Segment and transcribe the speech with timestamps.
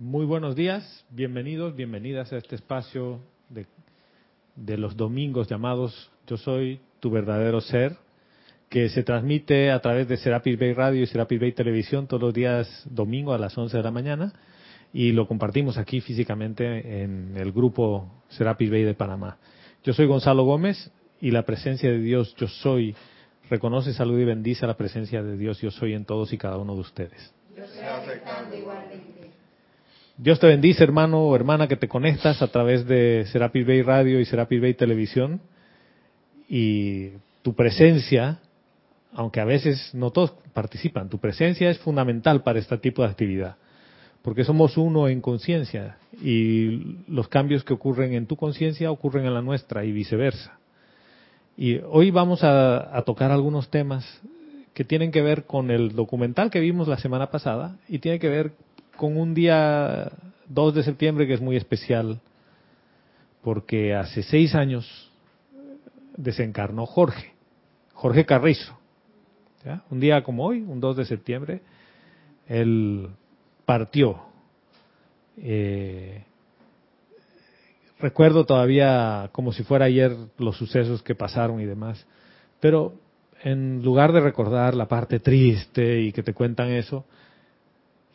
[0.00, 3.66] Muy buenos días, bienvenidos, bienvenidas a este espacio de,
[4.56, 7.96] de, los domingos llamados Yo soy tu verdadero ser,
[8.70, 12.32] que se transmite a través de Serapis Bay Radio y Serapis Bay Televisión todos los
[12.32, 14.32] días domingo a las 11 de la mañana
[14.94, 19.36] y lo compartimos aquí físicamente en el grupo Serapis Bay de Panamá.
[19.84, 20.90] Yo soy Gonzalo Gómez
[21.20, 22.96] y la presencia de Dios Yo soy
[23.50, 26.74] reconoce, salud y bendice la presencia de Dios Yo soy en todos y cada uno
[26.74, 27.34] de ustedes.
[30.22, 34.20] Dios te bendice, hermano o hermana, que te conectas a través de Serapis Bay Radio
[34.20, 35.40] y Serapis Bay Televisión.
[36.46, 38.38] Y tu presencia,
[39.14, 43.56] aunque a veces no todos participan, tu presencia es fundamental para este tipo de actividad.
[44.20, 49.32] Porque somos uno en conciencia y los cambios que ocurren en tu conciencia ocurren en
[49.32, 50.58] la nuestra y viceversa.
[51.56, 54.04] Y hoy vamos a, a tocar algunos temas
[54.74, 58.28] que tienen que ver con el documental que vimos la semana pasada y tiene que
[58.28, 58.52] ver
[59.00, 60.12] con un día
[60.48, 62.20] 2 de septiembre que es muy especial,
[63.40, 65.10] porque hace seis años
[66.18, 67.32] desencarnó Jorge,
[67.94, 68.78] Jorge Carrizo.
[69.88, 71.62] Un día como hoy, un 2 de septiembre,
[72.46, 73.08] él
[73.64, 74.20] partió.
[75.38, 76.22] Eh,
[78.00, 82.06] recuerdo todavía como si fuera ayer los sucesos que pasaron y demás,
[82.60, 82.92] pero
[83.42, 87.06] en lugar de recordar la parte triste y que te cuentan eso,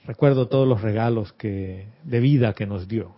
[0.05, 3.15] recuerdo todos los regalos que, de vida que nos dio.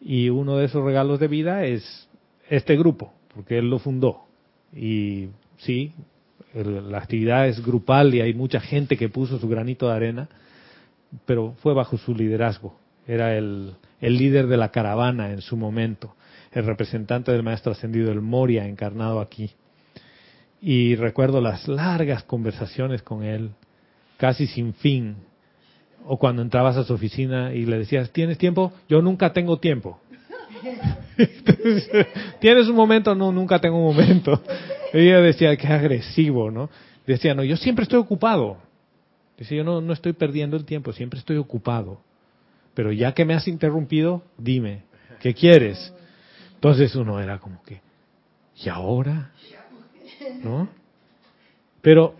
[0.00, 2.08] Y uno de esos regalos de vida es
[2.48, 4.24] este grupo, porque él lo fundó.
[4.74, 5.92] Y sí,
[6.54, 10.28] la actividad es grupal y hay mucha gente que puso su granito de arena,
[11.24, 12.76] pero fue bajo su liderazgo.
[13.06, 16.14] Era el, el líder de la caravana en su momento,
[16.52, 19.50] el representante del maestro ascendido, el Moria, encarnado aquí.
[20.60, 23.50] Y recuerdo las largas conversaciones con él,
[24.16, 25.16] casi sin fin,
[26.06, 28.72] o cuando entrabas a su oficina y le decías, ¿tienes tiempo?
[28.88, 30.00] Yo nunca tengo tiempo.
[32.40, 33.14] ¿Tienes un momento?
[33.14, 34.42] No, nunca tengo un momento.
[34.92, 36.70] Ella decía, qué agresivo, ¿no?
[37.06, 38.58] Decía, no, yo siempre estoy ocupado.
[39.38, 42.00] Decía, yo no, no estoy perdiendo el tiempo, siempre estoy ocupado.
[42.74, 44.82] Pero ya que me has interrumpido, dime,
[45.20, 45.92] ¿qué quieres?
[46.54, 47.80] Entonces uno era como que,
[48.56, 49.32] ¿y ahora?
[50.42, 50.68] ¿No?
[51.80, 52.14] Pero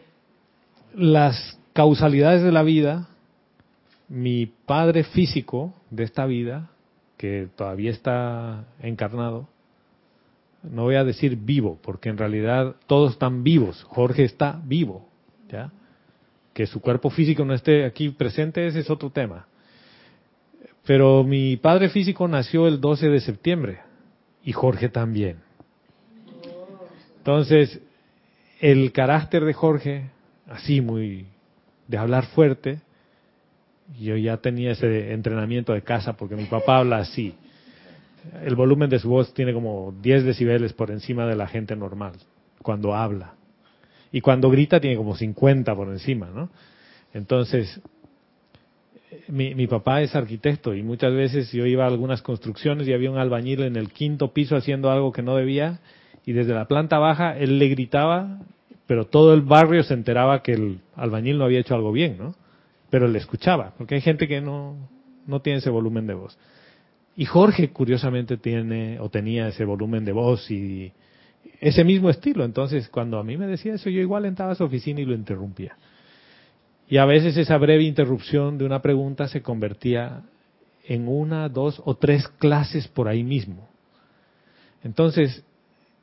[0.95, 3.09] las causalidades de la vida
[4.13, 6.69] mi padre físico de esta vida,
[7.17, 9.49] que todavía está encarnado,
[10.63, 15.09] no voy a decir vivo, porque en realidad todos están vivos, Jorge está vivo,
[15.49, 15.73] ¿ya?
[16.53, 19.47] Que su cuerpo físico no esté aquí presente, ese es otro tema.
[20.85, 23.81] Pero mi padre físico nació el 12 de septiembre
[24.45, 25.39] y Jorge también.
[27.17, 27.81] Entonces,
[28.61, 30.11] el carácter de Jorge,
[30.49, 31.29] así muy
[31.89, 32.83] de hablar fuerte,
[33.99, 37.35] yo ya tenía ese entrenamiento de casa porque mi papá habla así.
[38.45, 42.13] El volumen de su voz tiene como 10 decibeles por encima de la gente normal
[42.63, 43.35] cuando habla.
[44.13, 46.51] Y cuando grita tiene como 50 por encima, ¿no?
[47.15, 47.81] Entonces,
[49.29, 53.11] mi, mi, papá es arquitecto y muchas veces yo iba a algunas construcciones y había
[53.11, 55.81] un albañil en el quinto piso haciendo algo que no debía
[56.25, 58.41] y desde la planta baja él le gritaba,
[58.87, 62.35] pero todo el barrio se enteraba que el albañil no había hecho algo bien, ¿no?
[62.93, 64.77] Pero le escuchaba, porque hay gente que no,
[65.27, 66.37] no tiene ese volumen de voz.
[67.17, 70.93] Y Jorge, curiosamente, tiene o tenía ese volumen de voz y
[71.59, 72.45] ese mismo estilo.
[72.45, 75.15] Entonces, cuando a mí me decía eso, yo igual entraba a su oficina y lo
[75.15, 75.75] interrumpía.
[76.87, 80.25] Y a veces esa breve interrupción de una pregunta se convertía
[80.85, 83.71] en una, dos o tres clases por ahí mismo.
[84.85, 85.43] Entonces,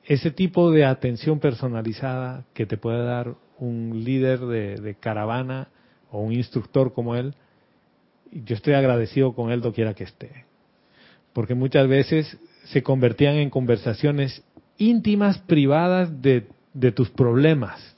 [0.05, 5.67] ese tipo de atención personalizada que te puede dar un líder de, de caravana
[6.11, 7.33] o un instructor como él,
[8.31, 10.45] yo estoy agradecido con él doquiera que esté.
[11.33, 14.43] Porque muchas veces se convertían en conversaciones
[14.77, 17.95] íntimas, privadas de, de tus problemas.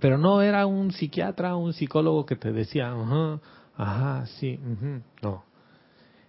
[0.00, 3.40] Pero no era un psiquiatra, un psicólogo que te decía, ajá,
[3.76, 4.58] ajá, sí,
[5.22, 5.44] no.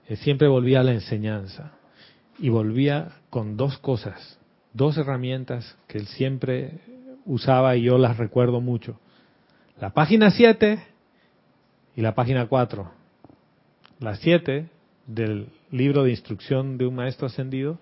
[0.08, 1.74] Él siempre volvía a la enseñanza.
[2.38, 4.40] Y volvía con dos cosas,
[4.74, 6.82] dos herramientas que él siempre
[7.26, 9.00] usaba y yo las recuerdo mucho.
[9.80, 10.80] La página 7
[11.98, 12.92] y la página 4.
[14.00, 14.70] La 7
[15.06, 17.78] del libro de instrucción de un maestro ascendido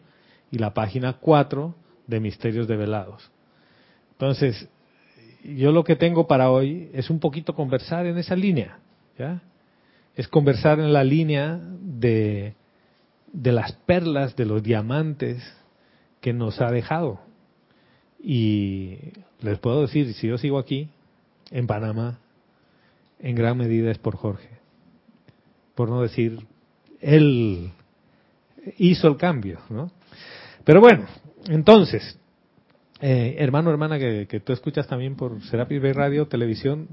[0.49, 1.75] y la página 4
[2.07, 3.29] de Misterios Develados.
[4.13, 4.67] Entonces,
[5.43, 8.79] yo lo que tengo para hoy es un poquito conversar en esa línea.
[10.15, 12.55] Es conversar en la línea de,
[13.31, 15.43] de las perlas, de los diamantes
[16.21, 17.19] que nos ha dejado.
[18.19, 18.97] Y
[19.41, 20.89] les puedo decir, si yo sigo aquí,
[21.53, 22.19] en Panamá,
[23.19, 24.49] en gran medida es por Jorge.
[25.75, 26.45] por no decir,
[27.01, 27.71] él
[28.77, 29.91] hizo el cambio, ¿no?
[30.63, 31.05] Pero bueno,
[31.47, 32.19] entonces,
[33.01, 36.87] eh, hermano, hermana, que, que, tú escuchas también por Serapis Bay Radio, televisión,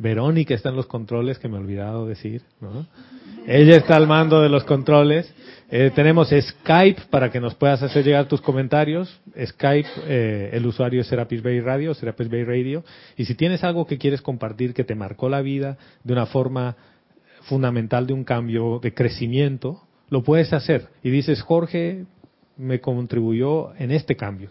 [0.00, 2.86] Verónica está en los controles, que me he olvidado decir, ¿no?
[3.46, 5.32] Ella está al mando de los controles.
[5.70, 9.20] Eh, tenemos Skype para que nos puedas hacer llegar tus comentarios.
[9.38, 12.82] Skype, eh, el usuario es Serapis Bay Radio, Serapis Bay Radio.
[13.16, 16.76] Y si tienes algo que quieres compartir que te marcó la vida de una forma
[17.42, 20.88] fundamental de un cambio, de crecimiento, lo puedes hacer.
[21.02, 22.04] Y dices, Jorge
[22.56, 24.50] me contribuyó en este cambio.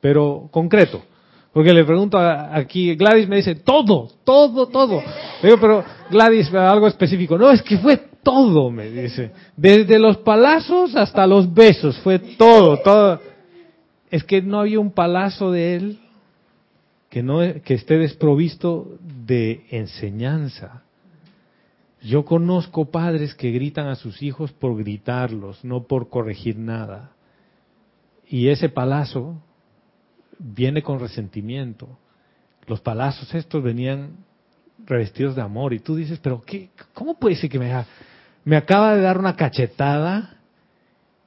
[0.00, 1.04] Pero concreto.
[1.54, 5.00] Porque le pregunto aquí, Gladys me dice, todo, todo, todo.
[5.40, 7.38] Le digo, pero Gladys, algo específico.
[7.38, 9.30] No, es que fue todo, me dice.
[9.56, 13.20] Desde los palazos hasta los besos, fue todo, todo.
[14.10, 15.98] Es que no había un palazo de él
[17.08, 20.82] que no que esté desprovisto de enseñanza.
[22.02, 27.12] Yo conozco padres que gritan a sus hijos por gritarlos, no por corregir nada.
[28.28, 29.36] Y ese palazo
[30.38, 31.88] viene con resentimiento.
[32.66, 34.16] Los palazos estos venían
[34.86, 37.72] revestidos de amor y tú dices, pero qué, ¿cómo puede ser que me,
[38.44, 40.38] me acaba de dar una cachetada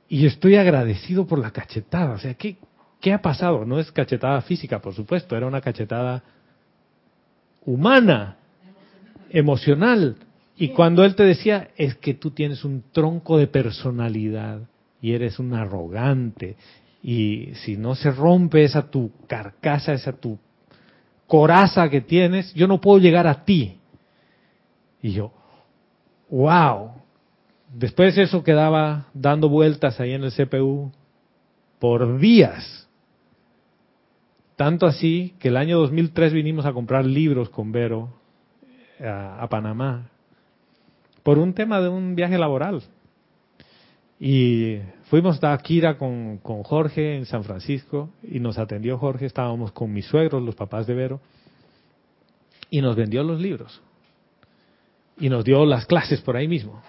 [0.09, 2.15] y estoy agradecido por la cachetada?
[2.15, 2.57] O sea, ¿qué,
[2.99, 3.65] ¿qué ha pasado?
[3.65, 6.23] No es cachetada física, por supuesto, era una cachetada
[7.65, 8.37] humana,
[9.29, 10.15] emocional.
[10.55, 14.61] Y cuando él te decía, es que tú tienes un tronco de personalidad
[15.01, 16.55] y eres un arrogante.
[17.03, 20.37] Y si no se rompe esa tu carcasa, esa tu
[21.27, 23.77] coraza que tienes, yo no puedo llegar a ti.
[25.01, 25.31] Y yo,
[26.29, 26.91] wow.
[27.73, 30.91] Después eso quedaba dando vueltas ahí en el CPU
[31.79, 32.87] por días.
[34.55, 38.13] Tanto así que el año 2003 vinimos a comprar libros con Vero
[38.99, 40.09] a, a Panamá
[41.21, 42.81] por un tema de un viaje laboral.
[44.19, 44.77] Y
[45.09, 49.91] fuimos a Akira con, con Jorge en San Francisco y nos atendió Jorge, estábamos con
[49.91, 51.19] mis suegros, los papás de Vero,
[52.69, 53.81] y nos vendió los libros.
[55.19, 56.81] Y nos dio las clases por ahí mismo.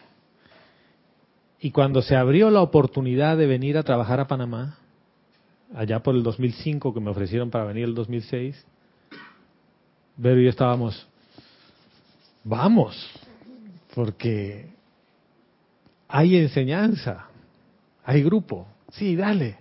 [1.60, 4.78] Y cuando se abrió la oportunidad de venir a trabajar a Panamá,
[5.74, 8.64] allá por el 2005 que me ofrecieron para venir el 2006,
[10.16, 11.06] Vero y yo estábamos,
[12.42, 12.96] vamos,
[13.94, 14.68] porque
[16.08, 17.27] hay enseñanza,
[18.08, 19.56] hay grupo, sí, dale.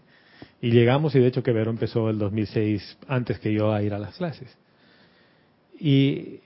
[0.62, 3.94] Y llegamos y de hecho que Vero empezó el 2006 antes que yo a ir
[3.94, 4.58] a las clases.
[5.78, 6.40] Y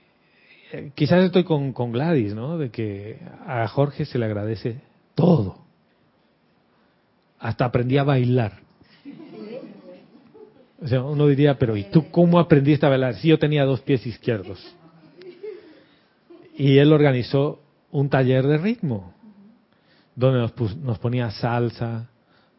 [0.72, 2.58] eh, quizás estoy con, con Gladys, ¿no?
[2.58, 4.80] De que a Jorge se le agradece
[5.14, 5.58] todo.
[7.38, 8.54] Hasta aprendí a bailar.
[10.82, 13.14] O sea, uno diría, pero ¿y tú cómo aprendiste a bailar?
[13.14, 14.58] Si yo tenía dos pies izquierdos.
[16.56, 17.60] Y él organizó
[17.92, 19.14] un taller de ritmo,
[20.14, 22.08] donde nos, nos ponía salsa,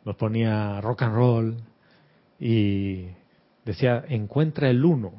[0.06, 1.58] nos ponía rock and roll
[2.40, 3.08] y
[3.66, 5.14] decía, encuentra el uno.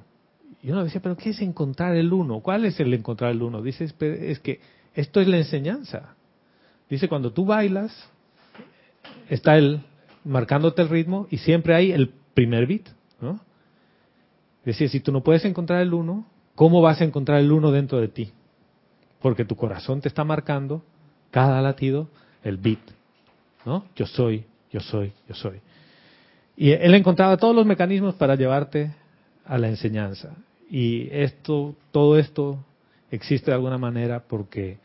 [0.63, 2.41] Y uno decía, pero ¿qué es encontrar el uno?
[2.41, 3.63] ¿Cuál es el encontrar el uno?
[3.63, 4.61] Dice, es que
[4.95, 6.15] esto es la enseñanza.
[6.89, 7.93] Dice, cuando tú bailas,
[9.29, 9.83] está él
[10.25, 12.89] marcándote el ritmo y siempre hay el primer beat,
[13.21, 13.41] ¿no?
[14.65, 18.01] Decía, si tú no puedes encontrar el uno, ¿cómo vas a encontrar el uno dentro
[18.01, 18.33] de ti?
[19.25, 20.85] porque tu corazón te está marcando
[21.31, 22.11] cada latido
[22.45, 22.79] el beat,
[23.65, 23.87] ¿no?
[23.97, 25.61] Yo soy, yo soy, yo soy.
[26.57, 28.93] Y él encontraba todos los mecanismos para llevarte
[29.45, 30.31] a la enseñanza.
[30.71, 32.59] Y esto, todo esto
[33.11, 34.79] existe de alguna manera porque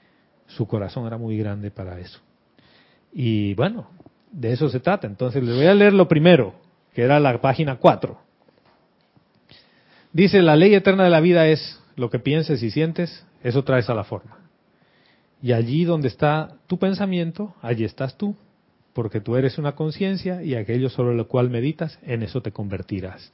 [0.48, 2.20] su corazón era muy grande para eso.
[3.14, 3.88] Y bueno,
[4.32, 5.06] de eso se trata.
[5.06, 6.56] Entonces les voy a leer lo primero,
[6.94, 8.18] que era la página 4.
[10.12, 13.90] Dice, la ley eterna de la vida es lo que pienses y sientes, eso traes
[13.90, 14.39] a la forma.
[15.42, 18.36] Y allí donde está tu pensamiento, allí estás tú,
[18.94, 23.32] porque tú eres una conciencia y aquello sobre lo cual meditas, en eso te convertirás.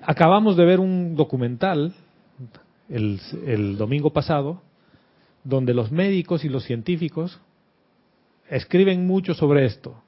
[0.00, 1.94] Acabamos de ver un documental
[2.88, 4.62] el, domingo pasado,
[5.44, 7.40] donde los médicos y los científicos
[8.48, 10.02] escriben mucho sobre esto,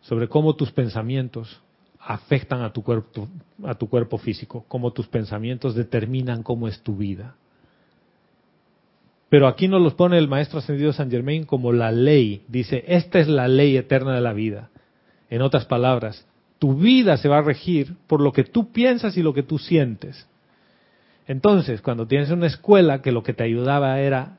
[0.00, 1.62] sobre cómo tus pensamientos
[1.98, 3.28] afectan a tu cuerpo,
[3.64, 7.36] a tu cuerpo físico, cómo tus pensamientos determinan cómo es tu vida.
[9.34, 12.44] Pero aquí nos los pone el Maestro Ascendido San Germain como la ley.
[12.46, 14.70] Dice, esta es la ley eterna de la vida.
[15.28, 16.24] En otras palabras,
[16.60, 19.58] tu vida se va a regir por lo que tú piensas y lo que tú
[19.58, 20.28] sientes.
[21.26, 24.38] Entonces, cuando tienes una escuela que lo que te ayudaba era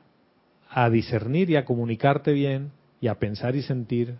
[0.70, 4.14] a discernir y a comunicarte bien y a pensar y sentir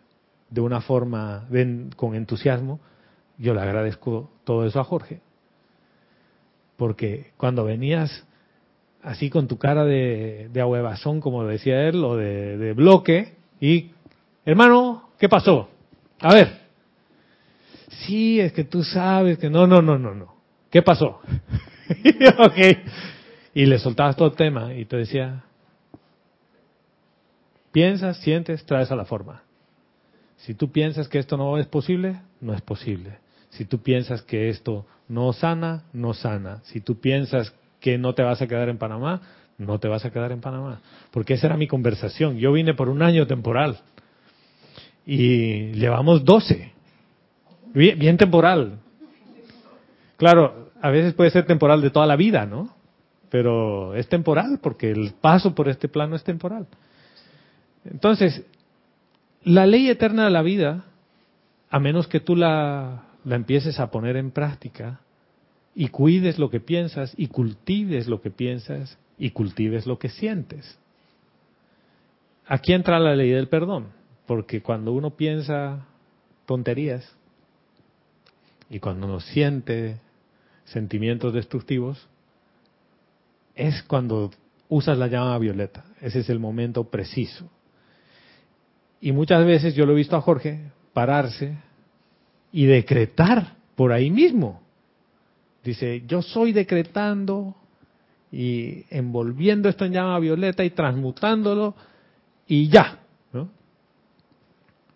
[0.50, 1.48] de una forma
[1.96, 2.80] con entusiasmo,
[3.38, 5.22] yo le agradezco todo eso a Jorge.
[6.76, 8.25] Porque cuando venías
[9.06, 13.92] así con tu cara de, de ahuevazón, como decía él, o de, de bloque, y,
[14.44, 15.68] hermano, ¿qué pasó?
[16.18, 16.58] A ver,
[18.04, 20.34] sí, es que tú sabes que no, no, no, no, no.
[20.70, 21.20] ¿Qué pasó?
[22.38, 22.58] ok.
[23.54, 25.44] Y le soltabas todo el tema y te decía,
[27.70, 29.44] piensas, sientes, traes a la forma.
[30.38, 33.18] Si tú piensas que esto no es posible, no es posible.
[33.50, 36.60] Si tú piensas que esto no sana, no sana.
[36.64, 37.54] Si tú piensas
[37.86, 39.20] que no te vas a quedar en Panamá,
[39.58, 40.80] no te vas a quedar en Panamá.
[41.12, 42.36] Porque esa era mi conversación.
[42.36, 43.78] Yo vine por un año temporal
[45.06, 46.72] y llevamos 12.
[47.74, 48.80] Bien, temporal.
[50.16, 52.74] Claro, a veces puede ser temporal de toda la vida, ¿no?
[53.30, 56.66] Pero es temporal porque el paso por este plano es temporal.
[57.84, 58.44] Entonces,
[59.44, 60.86] la ley eterna de la vida,
[61.70, 65.02] a menos que tú la, la empieces a poner en práctica
[65.78, 70.78] y cuides lo que piensas y cultives lo que piensas y cultives lo que sientes.
[72.46, 73.88] Aquí entra la ley del perdón,
[74.26, 75.86] porque cuando uno piensa
[76.46, 77.14] tonterías
[78.70, 80.00] y cuando uno siente
[80.64, 82.08] sentimientos destructivos,
[83.54, 84.30] es cuando
[84.70, 85.84] usas la llama violeta.
[86.00, 87.50] Ese es el momento preciso.
[88.98, 91.58] Y muchas veces yo lo he visto a Jorge pararse
[92.50, 94.65] y decretar por ahí mismo.
[95.66, 97.56] Dice, yo soy decretando
[98.30, 101.74] y envolviendo esto en llama violeta y transmutándolo
[102.46, 103.00] y ya.
[103.32, 103.48] ¿no?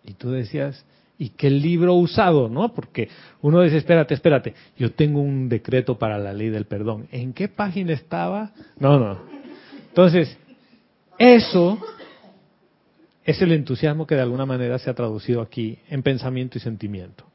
[0.05, 0.85] Y tú decías,
[1.17, 2.47] ¿y qué libro usado?
[2.47, 2.73] ¿no?
[2.73, 3.09] Porque
[3.41, 7.09] uno dice, espérate, espérate, yo tengo un decreto para la ley del perdón.
[7.11, 8.53] ¿En qué página estaba?
[8.79, 9.19] No, no.
[9.89, 10.37] Entonces,
[11.17, 11.79] eso
[13.25, 17.25] es el entusiasmo que de alguna manera se ha traducido aquí en pensamiento y sentimiento.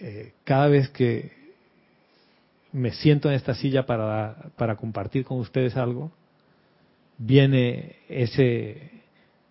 [0.00, 1.43] Eh, cada vez que
[2.74, 6.10] me siento en esta silla para, para compartir con ustedes algo,
[7.16, 8.90] viene ese,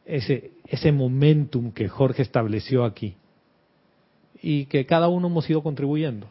[0.05, 3.15] ese, ese momentum que Jorge estableció aquí.
[4.41, 6.27] Y que cada uno hemos ido contribuyendo.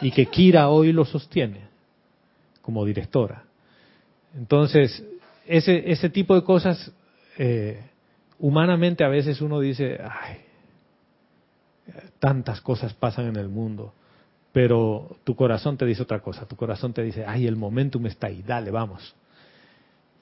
[0.00, 1.62] Y que Kira hoy lo sostiene
[2.62, 3.42] como directora.
[4.36, 5.04] Entonces,
[5.48, 6.92] ese, ese tipo de cosas
[7.38, 7.82] eh,
[8.38, 10.36] humanamente a veces uno dice, ay,
[12.20, 13.94] tantas cosas pasan en el mundo,
[14.52, 18.26] pero tu corazón te dice otra cosa, tu corazón te dice, ay, el momentum está
[18.26, 19.14] ahí, dale, vamos.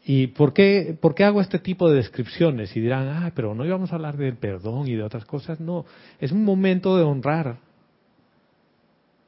[0.05, 2.75] ¿Y por qué, por qué hago este tipo de descripciones?
[2.77, 5.61] Y dirán, ah, pero no íbamos a hablar del perdón y de otras cosas.
[5.61, 5.85] No,
[6.19, 7.59] es un momento de honrar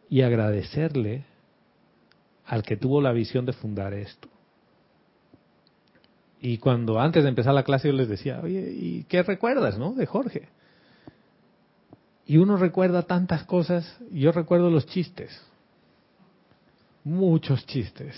[0.09, 1.25] y agradecerle
[2.47, 4.29] al que tuvo la visión de fundar esto.
[6.41, 9.93] Y cuando antes de empezar la clase yo les decía, oye, ¿y qué recuerdas, no?
[9.93, 10.49] De Jorge.
[12.31, 15.37] Y uno recuerda tantas cosas, yo recuerdo los chistes,
[17.03, 18.15] muchos chistes.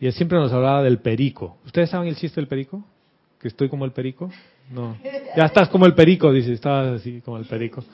[0.00, 1.58] Y él siempre nos hablaba del perico.
[1.64, 2.84] ¿Ustedes saben el chiste del perico?
[3.38, 4.32] ¿Que estoy como el perico?
[4.72, 4.96] No.
[5.36, 7.84] Ya estás como el perico, dice, estabas así como el perico.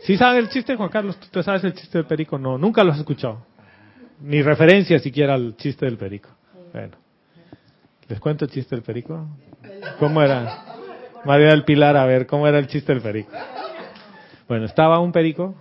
[0.00, 1.16] ¿Sí saben el chiste, Juan Carlos?
[1.30, 2.36] ¿Tú sabes el chiste del perico?
[2.36, 3.46] No, nunca lo has escuchado.
[4.20, 6.30] Ni referencia siquiera al chiste del perico.
[6.72, 6.96] Bueno.
[8.08, 9.28] ¿Les cuento el chiste del perico?
[10.00, 10.64] ¿Cómo era?
[11.24, 13.30] María del Pilar, a ver, ¿cómo era el chiste del perico?
[14.46, 15.54] Bueno, estaba un perico.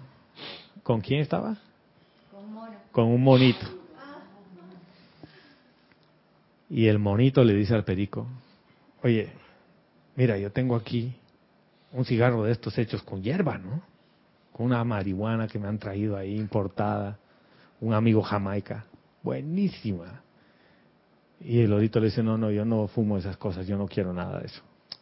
[0.84, 1.56] ¿Con quién estaba?
[2.92, 3.66] Con un monito.
[6.70, 8.26] Y el monito le dice al perico,
[9.04, 9.32] oye,
[10.16, 11.16] mira, yo tengo aquí
[11.92, 13.82] un cigarro de estos hechos con hierba, ¿no?
[14.52, 17.18] Con una marihuana que me han traído ahí importada,
[17.80, 18.86] un amigo jamaica,
[19.22, 20.22] buenísima.
[21.40, 24.12] Y el lorito le dice, no, no, yo no fumo esas cosas, yo no quiero
[24.12, 24.62] nada de eso.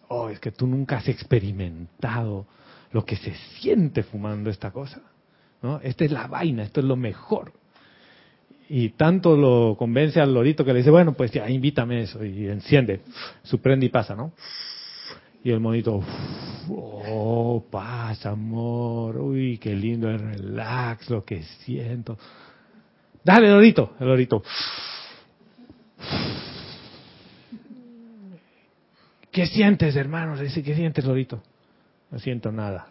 [0.09, 2.45] Oh, es que tú nunca has experimentado
[2.91, 5.01] lo que se siente fumando esta cosa.
[5.61, 5.79] ¿no?
[5.81, 7.53] Esta es la vaina, esto es lo mejor.
[8.69, 12.23] Y tanto lo convence al lorito que le dice, bueno, pues ya, invítame eso.
[12.23, 13.01] Y enciende,
[13.43, 14.31] su prende y pasa, ¿no?
[15.43, 16.01] Y el monito,
[16.69, 22.17] oh, paz, amor, uy, qué lindo el relax, lo que siento.
[23.23, 24.43] Dale, lorito, el lorito.
[29.31, 30.35] ¿Qué sientes, hermano?
[30.35, 31.41] Le dice, ¿qué sientes, Lorito?
[32.11, 32.87] No siento nada.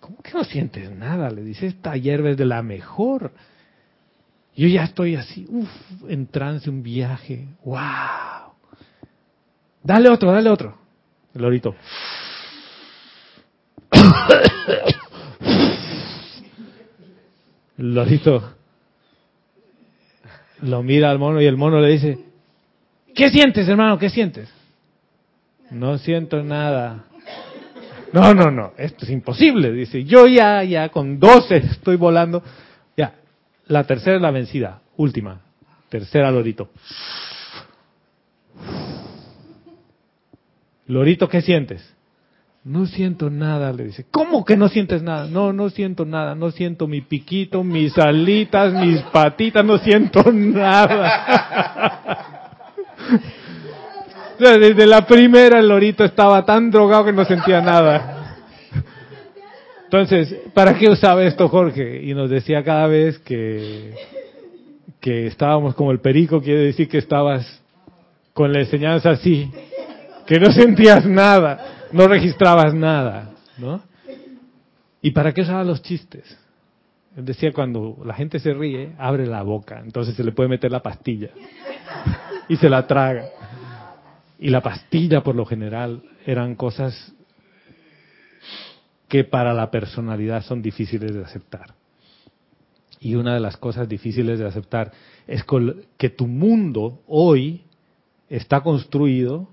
[0.00, 1.30] ¿Cómo que no sientes nada?
[1.30, 3.32] Le dice, esta hierba es de la mejor.
[4.56, 5.70] Yo ya estoy así, uff,
[6.08, 7.46] en trance, un viaje.
[7.64, 7.78] ¡Wow!
[9.82, 10.76] Dale otro, dale otro.
[11.34, 11.76] El lorito.
[17.78, 18.54] El lorito
[20.62, 22.18] lo mira al mono y el mono le dice,
[23.14, 23.98] ¿qué sientes, hermano?
[23.98, 24.52] ¿Qué sientes?
[25.70, 27.04] No siento nada.
[28.12, 29.70] No, no, no, esto es imposible.
[29.72, 32.42] Dice, yo ya, ya con 12 estoy volando.
[32.96, 33.14] Ya,
[33.66, 35.42] la tercera es la vencida, última.
[35.88, 36.70] Tercera Lorito.
[40.86, 41.94] Lorito, ¿qué sientes?
[42.64, 44.06] No siento nada, le dice.
[44.10, 45.26] ¿Cómo que no sientes nada?
[45.26, 46.34] No, no siento nada.
[46.34, 51.64] No siento mi piquito, mis alitas, mis patitas, no siento nada.
[54.38, 58.36] Desde la primera el lorito estaba tan drogado que no sentía nada.
[59.84, 62.02] Entonces, ¿para qué usaba esto Jorge?
[62.02, 63.94] Y nos decía cada vez que,
[65.00, 67.62] que estábamos como el perico, quiere decir que estabas
[68.34, 69.50] con la enseñanza así,
[70.26, 73.82] que no sentías nada no registrabas nada, ¿no?
[75.00, 76.38] ¿Y para qué usaba los chistes?
[77.16, 80.70] Él decía, cuando la gente se ríe, abre la boca, entonces se le puede meter
[80.70, 81.30] la pastilla
[82.48, 83.26] y se la traga.
[84.38, 87.12] Y la pastilla, por lo general, eran cosas
[89.08, 91.74] que para la personalidad son difíciles de aceptar.
[93.00, 94.92] Y una de las cosas difíciles de aceptar
[95.26, 95.44] es
[95.96, 97.62] que tu mundo hoy
[98.28, 99.48] está construido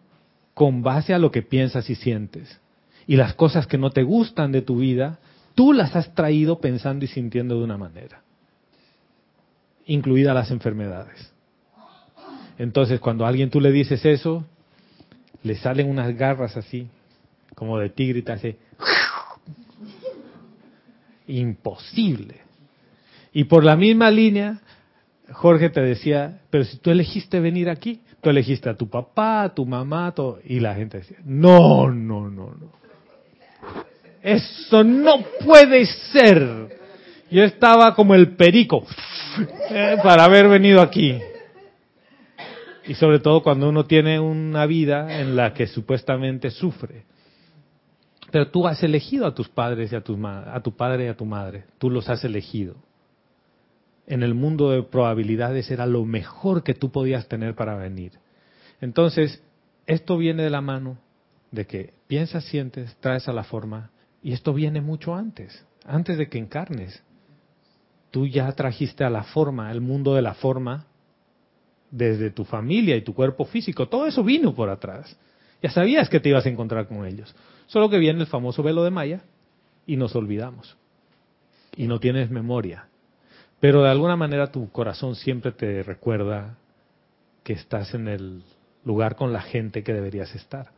[0.53, 2.59] con base a lo que piensas y sientes.
[3.07, 5.19] Y las cosas que no te gustan de tu vida,
[5.53, 8.21] tú las has traído pensando y sintiendo de una manera,
[9.85, 11.31] incluidas las enfermedades.
[12.57, 14.45] Entonces, cuando a alguien tú le dices eso,
[15.45, 16.87] le salen unas garras así,
[17.55, 18.57] como de tigre y te hace
[21.27, 22.41] imposible.
[23.31, 24.61] Y por la misma línea,
[25.31, 29.53] Jorge te decía, pero si tú elegiste venir aquí, Tú elegiste a tu papá, a
[29.53, 32.71] tu mamá, todo, y la gente decía, no, no, no, no.
[34.23, 36.75] Eso no puede ser.
[37.29, 38.83] Yo estaba como el perico
[39.69, 41.19] eh, para haber venido aquí.
[42.87, 47.05] Y sobre todo cuando uno tiene una vida en la que supuestamente sufre.
[48.31, 51.17] Pero tú has elegido a tus padres y a, tu, a tu padre y a
[51.17, 51.65] tu madre.
[51.77, 52.75] Tú los has elegido
[54.07, 58.13] en el mundo de probabilidades era lo mejor que tú podías tener para venir.
[58.81, 59.41] Entonces,
[59.87, 60.97] esto viene de la mano
[61.51, 66.29] de que piensas, sientes, traes a la forma, y esto viene mucho antes, antes de
[66.29, 67.03] que encarnes.
[68.11, 70.85] Tú ya trajiste a la forma, el mundo de la forma,
[71.91, 75.17] desde tu familia y tu cuerpo físico, todo eso vino por atrás.
[75.61, 77.33] Ya sabías que te ibas a encontrar con ellos.
[77.67, 79.21] Solo que viene el famoso velo de Maya
[79.85, 80.77] y nos olvidamos.
[81.75, 82.87] Y no tienes memoria.
[83.59, 86.57] Pero de alguna manera tu corazón siempre te recuerda
[87.43, 88.43] que estás en el
[88.83, 90.71] lugar con la gente que deberías estar.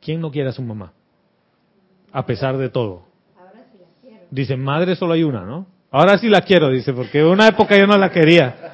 [0.00, 0.92] ¿Quién no quiere a su mamá?
[2.12, 3.06] A pesar de todo.
[4.30, 5.66] Dice, madre solo hay una, ¿no?
[5.90, 8.71] Ahora sí la quiero, dice, porque en una época yo no la quería.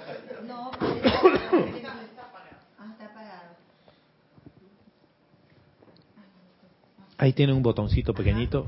[7.19, 8.67] Ahí tiene un botoncito pequeñito.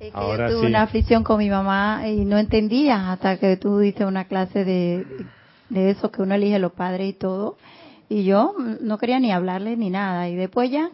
[0.00, 3.78] Es que yo tuve una aflicción con mi mamá y no entendía hasta que tú
[3.78, 5.04] diste una clase de,
[5.68, 7.56] de eso que uno elige los padres y todo.
[8.08, 10.28] Y yo no quería ni hablarle ni nada.
[10.28, 10.90] Y después ya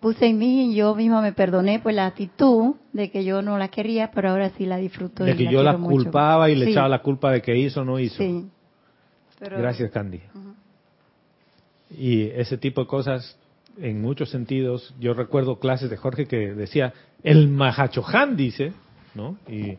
[0.00, 3.58] puse en mí y yo misma me perdoné por la actitud de que yo no
[3.58, 5.24] la quería, pero ahora sí la disfruto.
[5.24, 7.98] De que yo la culpaba y le echaba la culpa de que hizo o no
[7.98, 8.18] hizo.
[8.18, 8.46] Sí.
[9.40, 10.20] Gracias, Candy.
[11.96, 13.38] Y ese tipo de cosas
[13.80, 18.72] en muchos sentidos, yo recuerdo clases de Jorge que decía, el Mahachohan dice,
[19.14, 19.38] ¿no?
[19.48, 19.78] Y,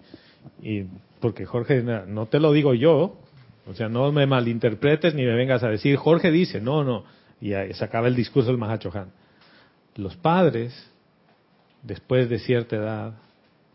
[0.61, 0.85] y
[1.19, 3.17] porque Jorge, no te lo digo yo,
[3.67, 7.03] o sea, no me malinterpretes ni me vengas a decir, Jorge dice, no, no,
[7.39, 9.11] y se acaba el discurso del Mahachohan.
[9.95, 10.89] Los padres,
[11.83, 13.13] después de cierta edad,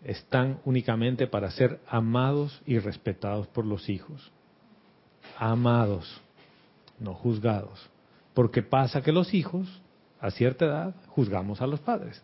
[0.04, 4.32] están únicamente para ser amados y respetados por los hijos.
[5.38, 6.20] Amados,
[6.98, 7.90] no juzgados.
[8.34, 9.82] Porque pasa que los hijos
[10.20, 12.22] a cierta edad juzgamos a los padres.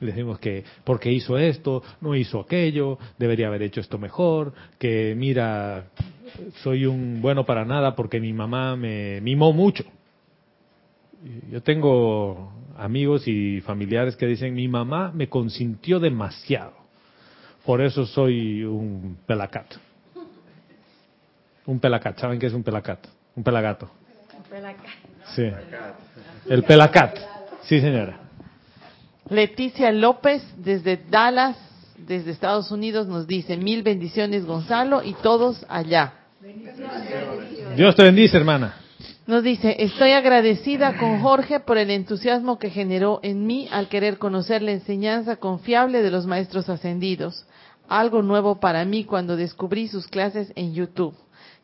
[0.00, 5.14] Le decimos que porque hizo esto, no hizo aquello, debería haber hecho esto mejor, que
[5.16, 5.86] mira,
[6.62, 9.84] soy un bueno para nada porque mi mamá me mimó mucho.
[11.50, 16.74] Yo tengo amigos y familiares que dicen, mi mamá me consintió demasiado,
[17.66, 19.74] por eso soy un pelacat.
[21.66, 23.04] Un pelacat, ¿saben qué es un pelacat?
[23.34, 23.90] Un pelagato.
[24.50, 24.86] Pelacat.
[25.34, 25.50] Sí.
[26.48, 27.16] El Pelacat.
[27.62, 28.18] Sí, señora.
[29.28, 31.56] Leticia López, desde Dallas,
[31.98, 36.14] desde Estados Unidos, nos dice, mil bendiciones Gonzalo y todos allá.
[37.76, 38.74] Dios te bendice, hermana.
[39.26, 44.16] Nos dice, estoy agradecida con Jorge por el entusiasmo que generó en mí al querer
[44.16, 47.44] conocer la enseñanza confiable de los maestros ascendidos.
[47.88, 51.14] Algo nuevo para mí cuando descubrí sus clases en YouTube.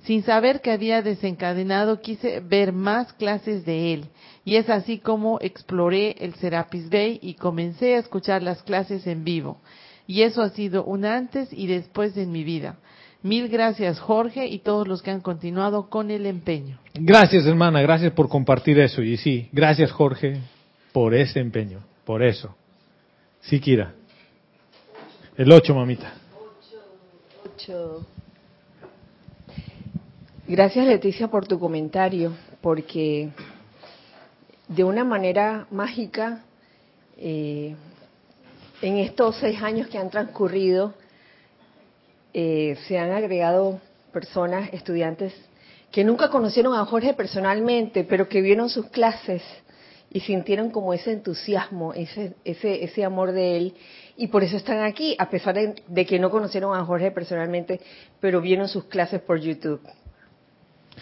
[0.05, 4.05] Sin saber que había desencadenado, quise ver más clases de él.
[4.45, 9.25] Y es así como exploré el Serapis Bay y comencé a escuchar las clases en
[9.25, 9.59] vivo.
[10.07, 12.77] Y eso ha sido un antes y después en mi vida.
[13.23, 16.79] Mil gracias Jorge y todos los que han continuado con el empeño.
[16.93, 19.01] Gracias hermana, gracias por compartir eso.
[19.01, 20.43] Y sí, gracias Jorge
[20.93, 22.55] por ese empeño, por eso.
[23.40, 23.95] Sí, Kira.
[25.38, 26.12] El 8, mamita.
[27.57, 28.07] 8.
[30.47, 33.31] Gracias Leticia por tu comentario, porque
[34.69, 36.45] de una manera mágica,
[37.17, 37.75] eh,
[38.83, 40.93] en estos seis años que han transcurrido,
[42.35, 43.81] eh, se han agregado
[44.13, 45.33] personas, estudiantes,
[45.91, 49.43] que nunca conocieron a Jorge personalmente, pero que vieron sus clases
[50.11, 53.75] y sintieron como ese entusiasmo, ese, ese, ese amor de él,
[54.19, 55.55] y por eso están aquí, a pesar
[55.87, 57.81] de, que no conocieron a Jorge personalmente,
[58.21, 59.81] pero vieron sus clases por YouTube.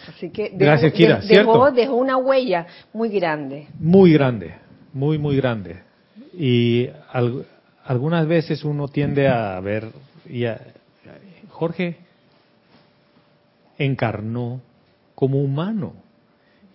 [0.07, 3.67] Así que dejó, dejó, una huella muy grande.
[3.79, 4.55] Muy grande,
[4.93, 5.77] muy, muy grande.
[6.37, 6.89] Y
[7.83, 9.89] algunas veces uno tiende a ver,
[10.29, 10.59] y a,
[11.49, 11.97] Jorge
[13.77, 14.61] encarnó
[15.15, 15.93] como humano.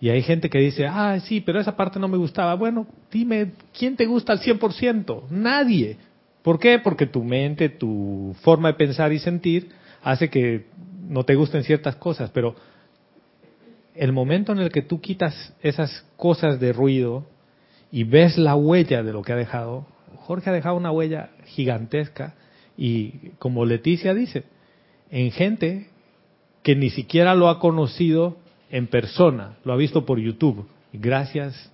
[0.01, 2.55] Y hay gente que dice, ah, sí, pero esa parte no me gustaba.
[2.55, 5.23] Bueno, dime, ¿quién te gusta al 100%?
[5.29, 5.97] Nadie.
[6.41, 6.79] ¿Por qué?
[6.79, 9.69] Porque tu mente, tu forma de pensar y sentir
[10.01, 10.67] hace que
[11.09, 12.31] no te gusten ciertas cosas.
[12.31, 12.55] Pero
[13.99, 17.25] el momento en el que tú quitas esas cosas de ruido
[17.91, 19.85] y ves la huella de lo que ha dejado,
[20.21, 22.33] Jorge ha dejado una huella gigantesca
[22.77, 24.45] y como Leticia dice,
[25.11, 25.89] en gente
[26.63, 28.37] que ni siquiera lo ha conocido
[28.69, 30.65] en persona, lo ha visto por YouTube.
[30.93, 31.69] Gracias,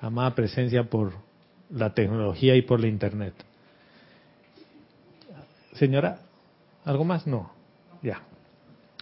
[0.00, 1.14] amada presencia, por
[1.68, 3.34] la tecnología y por la Internet.
[5.74, 6.20] Señora,
[6.84, 7.26] ¿algo más?
[7.26, 7.50] No.
[8.02, 8.22] Ya.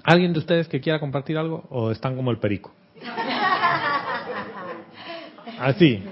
[0.09, 2.73] ¿Alguien de ustedes que quiera compartir algo o están como el perico?
[5.61, 6.03] Así.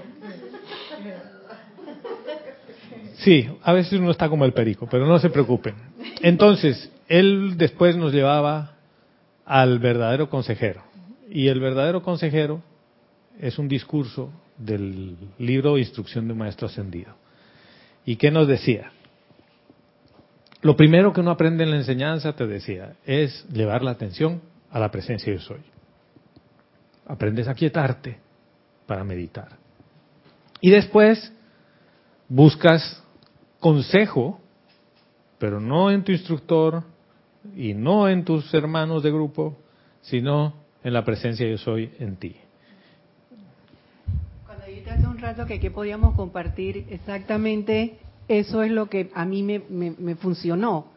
[3.15, 5.73] Sí, a veces uno está como el perico, pero no se preocupen.
[6.21, 8.73] Entonces, él después nos llevaba
[9.47, 10.83] al verdadero consejero.
[11.31, 12.61] Y el verdadero consejero
[13.39, 17.15] es un discurso del libro Instrucción de un Maestro Ascendido.
[18.05, 18.91] ¿Y qué nos decía?
[20.61, 24.41] Lo primero que uno aprende en la enseñanza, te decía, es llevar la atención
[24.71, 25.61] a la presencia de soy.
[27.05, 28.19] Aprendes a quietarte
[28.85, 29.57] para meditar.
[30.59, 31.31] Y después
[32.27, 33.03] buscas
[33.59, 34.41] consejo,
[35.37, 36.83] pero no en tu instructor,
[37.55, 39.57] y no en tus hermanos de grupo,
[40.01, 42.35] sino en la presencia yo soy en ti.
[44.45, 49.25] Cuando dijiste hace un rato que qué podíamos compartir, exactamente eso es lo que a
[49.25, 50.87] mí me, funcionó.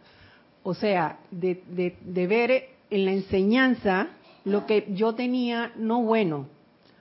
[0.62, 4.08] O sea, de, de, ver en la enseñanza
[4.44, 6.46] lo que yo tenía no bueno,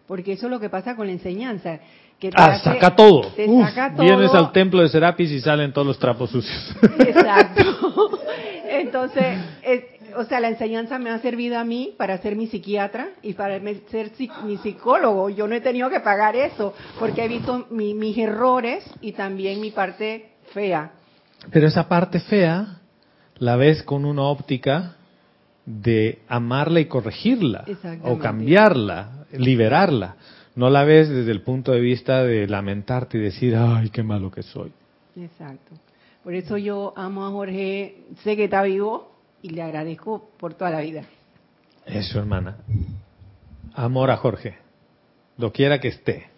[0.07, 1.79] porque eso es lo que pasa con la enseñanza.
[2.19, 3.23] Que ah, saca, todo.
[3.23, 4.03] saca todo.
[4.03, 6.75] Vienes al templo de Serapis y salen todos los trapos sucios.
[6.99, 8.19] Exacto.
[8.69, 9.37] Entonces,
[10.15, 13.60] o sea, la enseñanza me ha servido a mí para ser mi psiquiatra y para
[13.89, 14.12] ser
[14.43, 15.30] mi psicólogo.
[15.30, 19.72] Yo no he tenido que pagar eso porque he visto mis errores y también mi
[19.72, 20.91] parte fea.
[21.52, 22.80] Pero esa parte fea
[23.36, 24.95] la ves con una óptica
[25.65, 27.65] de amarla y corregirla
[28.04, 30.15] o cambiarla, liberarla.
[30.56, 34.32] No la ves desde el punto de vista de lamentarte y decir, ay, qué malo
[34.32, 34.72] que soy.
[35.15, 35.76] Exacto.
[36.24, 40.71] Por eso yo amo a Jorge, sé que está vivo y le agradezco por toda
[40.71, 41.04] la vida.
[41.86, 42.58] Eso, hermana.
[43.73, 44.58] Amor a Jorge,
[45.38, 46.30] lo quiera que esté.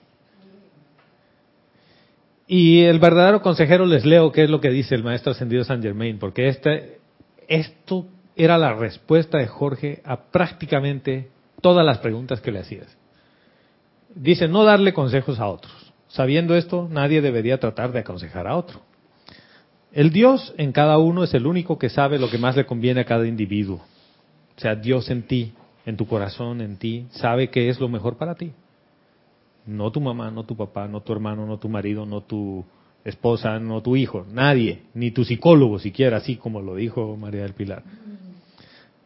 [2.47, 5.81] Y el verdadero consejero les leo qué es lo que dice el maestro ascendido San
[5.81, 6.99] Germain, porque este,
[7.47, 11.29] esto era la respuesta de Jorge a prácticamente
[11.61, 12.97] todas las preguntas que le hacías.
[14.13, 15.93] Dice, no darle consejos a otros.
[16.07, 18.81] Sabiendo esto, nadie debería tratar de aconsejar a otro.
[19.93, 23.01] El Dios en cada uno es el único que sabe lo que más le conviene
[23.01, 23.81] a cada individuo.
[24.55, 25.51] O sea, Dios en ti,
[25.85, 28.53] en tu corazón, en ti, sabe qué es lo mejor para ti.
[29.65, 32.63] No tu mamá, no tu papá, no tu hermano, no tu marido, no tu
[33.03, 37.53] esposa, no tu hijo, nadie, ni tu psicólogo siquiera, así como lo dijo María del
[37.53, 37.83] Pilar.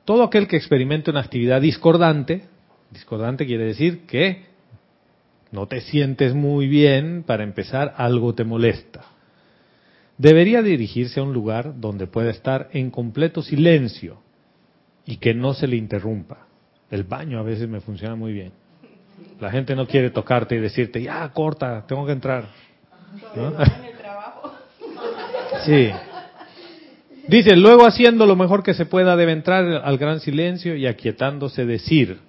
[0.05, 2.43] Todo aquel que experimente una actividad discordante,
[2.91, 4.43] discordante quiere decir que
[5.51, 9.14] no te sientes muy bien, para empezar, algo te molesta
[10.17, 14.21] debería dirigirse a un lugar donde pueda estar en completo silencio
[15.05, 16.47] y que no se le interrumpa.
[16.89, 18.51] El baño a veces me funciona muy bien.
[19.39, 22.45] La gente no quiere tocarte y decirte, ya, corta, tengo que entrar.
[25.65, 25.89] Sí.
[27.27, 31.65] Dice, luego haciendo lo mejor que se pueda debe entrar al gran silencio y aquietándose
[31.65, 32.19] decir,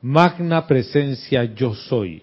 [0.00, 2.22] magna presencia yo soy.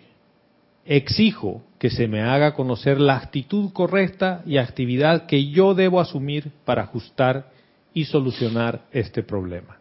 [0.90, 6.52] Exijo que se me haga conocer la actitud correcta y actividad que yo debo asumir
[6.64, 7.52] para ajustar
[7.94, 9.80] y solucionar este problema.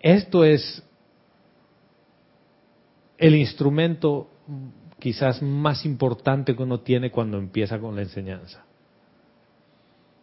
[0.00, 0.82] Esto es
[3.18, 4.28] el instrumento
[4.98, 8.64] quizás más importante que uno tiene cuando empieza con la enseñanza.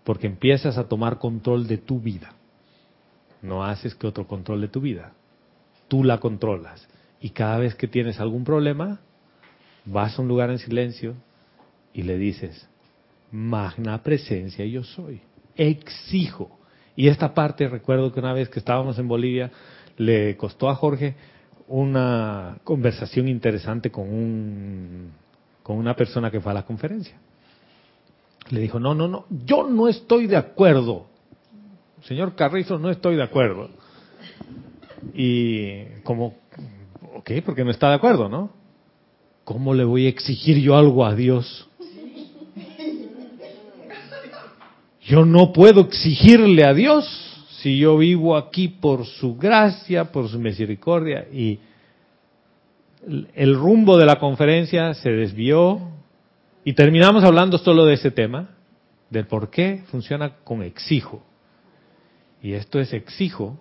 [0.03, 2.33] Porque empiezas a tomar control de tu vida.
[3.41, 5.13] No haces que otro controle tu vida.
[5.88, 6.88] Tú la controlas.
[7.25, 8.99] Y cada vez que tienes algún problema,
[9.83, 11.15] vas a un lugar en silencio
[11.91, 12.69] y le dices,
[13.31, 15.21] magna presencia yo soy.
[15.55, 16.59] Exijo.
[16.95, 19.49] Y esta parte, recuerdo que una vez que estábamos en Bolivia,
[19.97, 21.15] le costó a Jorge
[21.67, 25.09] una conversación interesante con un
[25.63, 27.17] con una persona que fue a la conferencia.
[28.51, 31.07] Le dijo, no, no, no, yo no estoy de acuerdo.
[32.03, 33.71] Señor Carrizo, no estoy de acuerdo.
[35.15, 36.44] Y como,
[37.15, 38.51] ok, porque no está de acuerdo, ¿no?
[39.45, 41.69] ¿Cómo le voy a exigir yo algo a Dios?
[45.01, 47.06] Yo no puedo exigirle a Dios
[47.60, 51.60] si yo vivo aquí por su gracia, por su misericordia y
[53.36, 55.80] el rumbo de la conferencia se desvió
[56.63, 58.49] y terminamos hablando solo de ese tema,
[59.12, 61.23] del por qué funciona con exijo.
[62.41, 63.60] Y esto es exijo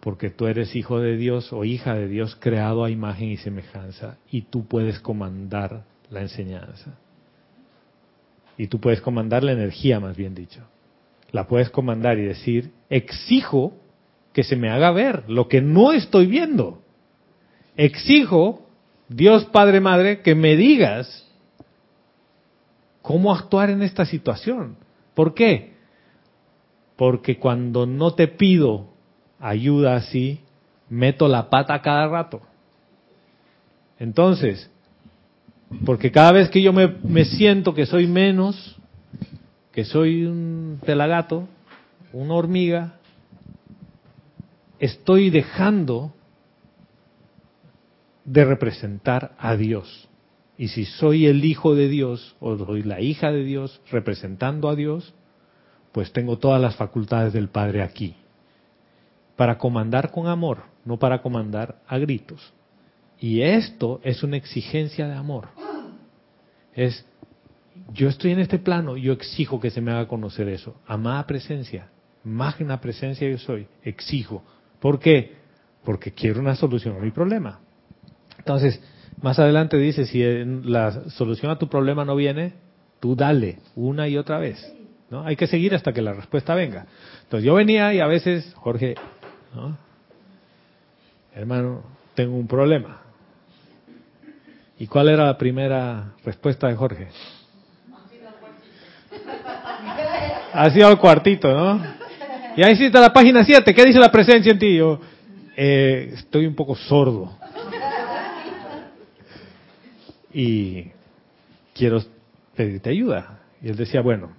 [0.00, 4.18] porque tú eres hijo de Dios o hija de Dios creado a imagen y semejanza
[4.30, 6.98] y tú puedes comandar la enseñanza.
[8.56, 10.62] Y tú puedes comandar la energía, más bien dicho
[11.32, 13.74] la puedes comandar y decir, exijo
[14.32, 16.82] que se me haga ver lo que no estoy viendo.
[17.76, 18.66] Exijo,
[19.08, 21.28] Dios Padre Madre, que me digas
[23.02, 24.76] cómo actuar en esta situación.
[25.14, 25.74] ¿Por qué?
[26.96, 28.89] Porque cuando no te pido
[29.40, 30.40] ayuda así,
[30.88, 32.42] meto la pata cada rato.
[33.98, 34.70] Entonces,
[35.84, 38.76] porque cada vez que yo me, me siento que soy menos,
[39.72, 41.48] que soy un pelagato,
[42.12, 42.94] una hormiga,
[44.78, 46.12] estoy dejando
[48.24, 50.08] de representar a Dios.
[50.58, 54.74] Y si soy el hijo de Dios o soy la hija de Dios representando a
[54.74, 55.14] Dios,
[55.92, 58.14] pues tengo todas las facultades del Padre aquí.
[59.40, 62.52] Para comandar con amor, no para comandar a gritos.
[63.18, 65.48] Y esto es una exigencia de amor.
[66.74, 67.06] Es
[67.94, 70.76] yo estoy en este plano, yo exijo que se me haga conocer eso.
[70.86, 71.88] Amada presencia,
[72.22, 74.44] magna presencia yo soy, exijo.
[74.78, 75.36] ¿Por qué?
[75.86, 77.60] Porque quiero una solución a mi problema.
[78.36, 78.78] Entonces,
[79.22, 80.22] más adelante dice, si
[80.68, 82.56] la solución a tu problema no viene,
[83.00, 84.70] tú dale una y otra vez.
[85.08, 85.24] ¿no?
[85.24, 86.84] Hay que seguir hasta que la respuesta venga.
[87.22, 88.96] Entonces yo venía y a veces, Jorge,
[91.34, 91.82] hermano,
[92.14, 93.00] tengo un problema.
[94.78, 97.08] ¿Y cuál era la primera respuesta de Jorge?
[100.52, 101.80] Ha sido al cuartito, ¿no?
[102.56, 103.74] Y ahí está la página 7.
[103.74, 104.76] ¿Qué dice la presencia en ti?
[104.76, 105.00] Yo
[105.56, 107.36] eh, estoy un poco sordo.
[110.32, 110.86] Y
[111.74, 112.02] quiero
[112.56, 113.40] pedirte ayuda.
[113.62, 114.32] Y él decía, bueno,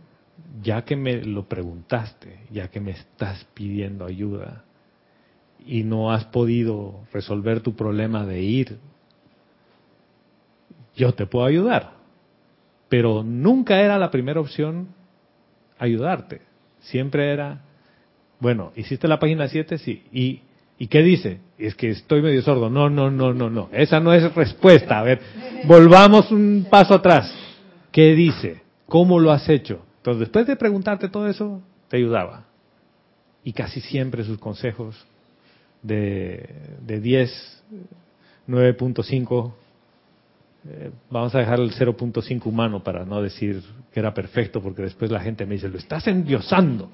[0.61, 4.63] ya que me lo preguntaste, ya que me estás pidiendo ayuda
[5.65, 8.77] y no has podido resolver tu problema de ir,
[10.95, 11.93] yo te puedo ayudar.
[12.89, 14.89] Pero nunca era la primera opción
[15.79, 16.41] ayudarte.
[16.81, 17.61] Siempre era,
[18.39, 19.77] bueno, ¿hiciste la página 7?
[19.77, 20.03] Sí.
[20.11, 20.41] ¿Y,
[20.77, 21.39] ¿Y qué dice?
[21.57, 22.69] Es que estoy medio sordo.
[22.69, 23.69] No, no, no, no, no.
[23.71, 24.99] Esa no es respuesta.
[24.99, 25.21] A ver,
[25.65, 27.33] volvamos un paso atrás.
[27.91, 28.61] ¿Qué dice?
[28.87, 29.85] ¿Cómo lo has hecho?
[29.97, 32.45] Entonces, después de preguntarte todo eso, te ayudaba.
[33.43, 35.05] Y casi siempre sus consejos
[35.81, 37.63] de, de 10,
[38.47, 39.53] 9.5
[40.67, 45.09] eh, vamos a dejar el 0.5 humano para no decir que era perfecto, porque después
[45.09, 46.89] la gente me dice, lo estás endiosando.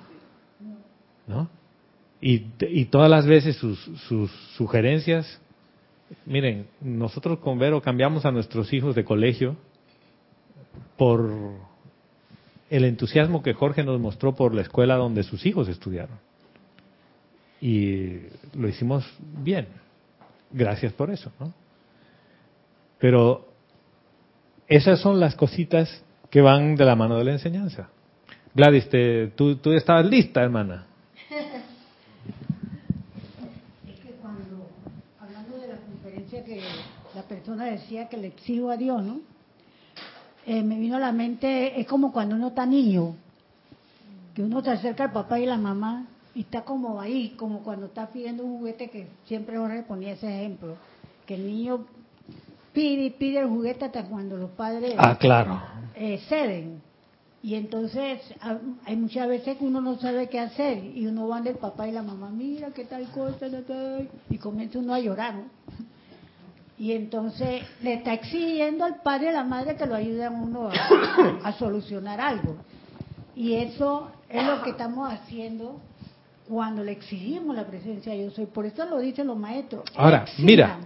[1.27, 1.49] ¿No?
[2.21, 5.39] Y, y todas las veces sus, sus sugerencias,
[6.25, 9.57] miren, nosotros con Vero cambiamos a nuestros hijos de colegio
[10.95, 11.29] por
[12.69, 16.17] el entusiasmo que Jorge nos mostró por la escuela donde sus hijos estudiaron.
[17.61, 18.19] Y
[18.53, 19.67] lo hicimos bien.
[20.51, 21.53] Gracias por eso, ¿no?
[22.99, 23.47] Pero
[24.67, 27.89] esas son las cositas que van de la mano de la enseñanza.
[28.53, 28.89] Gladys,
[29.35, 30.87] tú, tú estabas lista, hermana.
[33.87, 34.69] Es que cuando,
[35.19, 36.61] hablando de la conferencia que
[37.13, 39.19] la persona decía que le exijo a Dios, ¿no?
[40.45, 43.15] Eh, me vino a la mente, es como cuando uno está niño,
[44.33, 46.05] que uno se acerca al papá y la mamá
[46.37, 50.27] y está como ahí, como cuando está pidiendo un juguete, que siempre Jorge ponía ese
[50.27, 50.75] ejemplo,
[51.25, 51.87] que el niño
[52.73, 55.59] pide y pide el juguete hasta cuando los padres ah, claro.
[55.95, 56.83] Eh, ceden.
[57.41, 58.21] Y entonces
[58.85, 61.91] hay muchas veces que uno no sabe qué hacer y uno va del papá y
[61.91, 63.47] la mamá, mira qué tal cosa,
[64.29, 65.45] y comienza uno a llorar, ¿no?
[66.77, 70.29] Y entonces le está exigiendo al padre y a la madre que lo ayuden a
[70.29, 70.69] uno
[71.43, 72.57] a, solucionar algo.
[73.35, 75.79] Y eso es lo que estamos haciendo
[76.47, 78.45] cuando le exigimos la presencia de yo soy.
[78.45, 79.83] Por eso lo dicen los maestros.
[79.95, 80.79] Ahora, mira,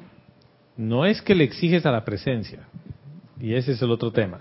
[0.77, 2.67] no es que le exiges a la presencia,
[3.39, 4.39] y ese es el otro tema.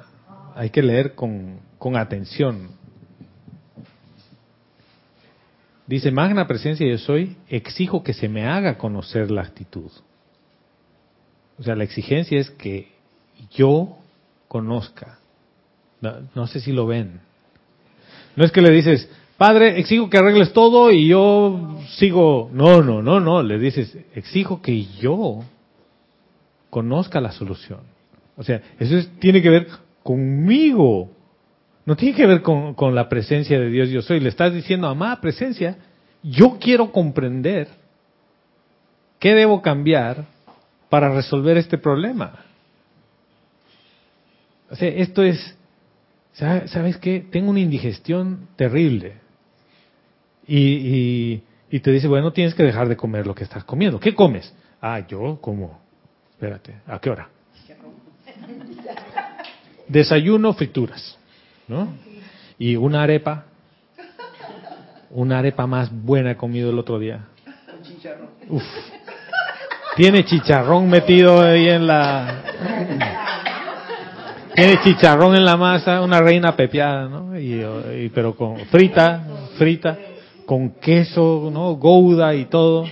[0.54, 2.70] Hay que leer con, con atención.
[5.86, 9.90] Dice, magna presencia yo soy, exijo que se me haga conocer la actitud.
[11.58, 12.92] O sea, la exigencia es que
[13.50, 13.98] yo
[14.48, 15.18] conozca.
[16.00, 17.20] No, sé si lo ven.
[18.36, 22.50] No es que le dices, Padre, exijo que arregles todo y yo sigo.
[22.52, 23.42] No, no, no, no.
[23.42, 25.38] Le dices, exijo que yo
[26.68, 27.80] conozca la solución.
[28.36, 29.66] O sea, eso tiene que ver
[30.02, 31.10] conmigo.
[31.86, 34.20] No tiene que ver con, la presencia de Dios yo soy.
[34.20, 35.78] Le estás diciendo, amada presencia,
[36.22, 37.68] yo quiero comprender
[39.18, 40.26] qué debo cambiar
[40.90, 42.44] para resolver este problema.
[44.70, 45.56] O sea, esto es,
[46.34, 47.24] ¿sabes qué?
[47.30, 49.29] Tengo una indigestión terrible.
[50.46, 54.00] Y, y, te dice, bueno, tienes que dejar de comer lo que estás comiendo.
[54.00, 54.52] ¿Qué comes?
[54.80, 55.80] Ah, yo como,
[56.32, 57.28] espérate, ¿a qué hora?
[59.86, 61.18] Desayuno, frituras,
[61.68, 61.88] ¿no?
[62.58, 63.44] Y una arepa,
[65.10, 67.26] una arepa más buena he comido el otro día.
[68.48, 68.62] Uf,
[69.96, 72.42] tiene chicharrón metido ahí en la...
[74.54, 77.38] Tiene chicharrón en la masa, una reina pepiada, ¿no?
[77.38, 79.22] Y, pero con frita,
[79.56, 79.96] frita,
[80.50, 81.76] con queso, ¿no?
[81.76, 82.84] Gouda y todo.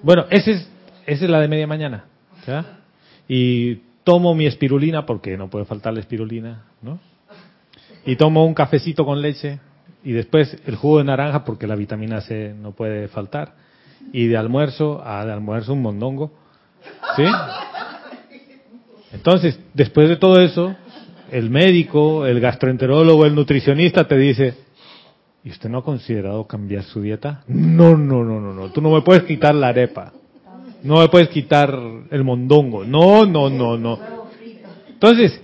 [0.00, 0.70] Bueno, ese es,
[1.06, 2.04] esa es la de media mañana.
[3.26, 7.00] Y tomo mi espirulina, porque no puede faltar la espirulina, ¿no?
[8.06, 9.58] Y tomo un cafecito con leche,
[10.04, 13.54] y después el jugo de naranja, porque la vitamina C no puede faltar
[14.12, 16.30] y de almuerzo a de almuerzo un mondongo.
[17.16, 17.24] ¿Sí?
[19.12, 20.76] Entonces, después de todo eso,
[21.32, 24.67] el médico, el gastroenterólogo, el nutricionista te dice,
[25.44, 27.42] ¿y usted no ha considerado cambiar su dieta?
[27.46, 30.12] No, no, no, no, no, tú no me puedes quitar la arepa.
[30.82, 31.76] No me puedes quitar
[32.10, 32.84] el mondongo.
[32.84, 33.98] No, no, no, no.
[34.88, 35.40] Entonces,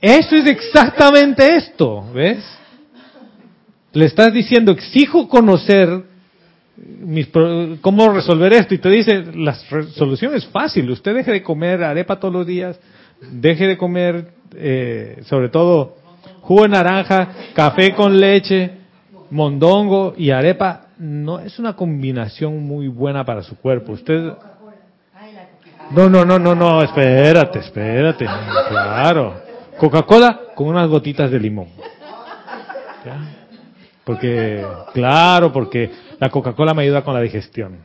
[0.00, 2.44] eso es exactamente esto, ¿ves?
[3.92, 6.04] Le estás diciendo, exijo conocer
[7.80, 9.54] cómo resolver esto y te dice la
[9.94, 12.80] solución es fácil usted deje de comer arepa todos los días
[13.30, 15.96] deje de comer eh, sobre todo
[16.40, 18.81] jugo de naranja café con leche
[19.32, 24.32] mondongo y arepa no es una combinación muy buena para su cuerpo usted
[25.90, 28.26] no no no no no espérate espérate
[28.68, 29.42] claro
[29.78, 31.68] Coca-Cola con unas gotitas de limón
[34.04, 37.78] porque claro porque la Coca-Cola me ayuda con la digestión.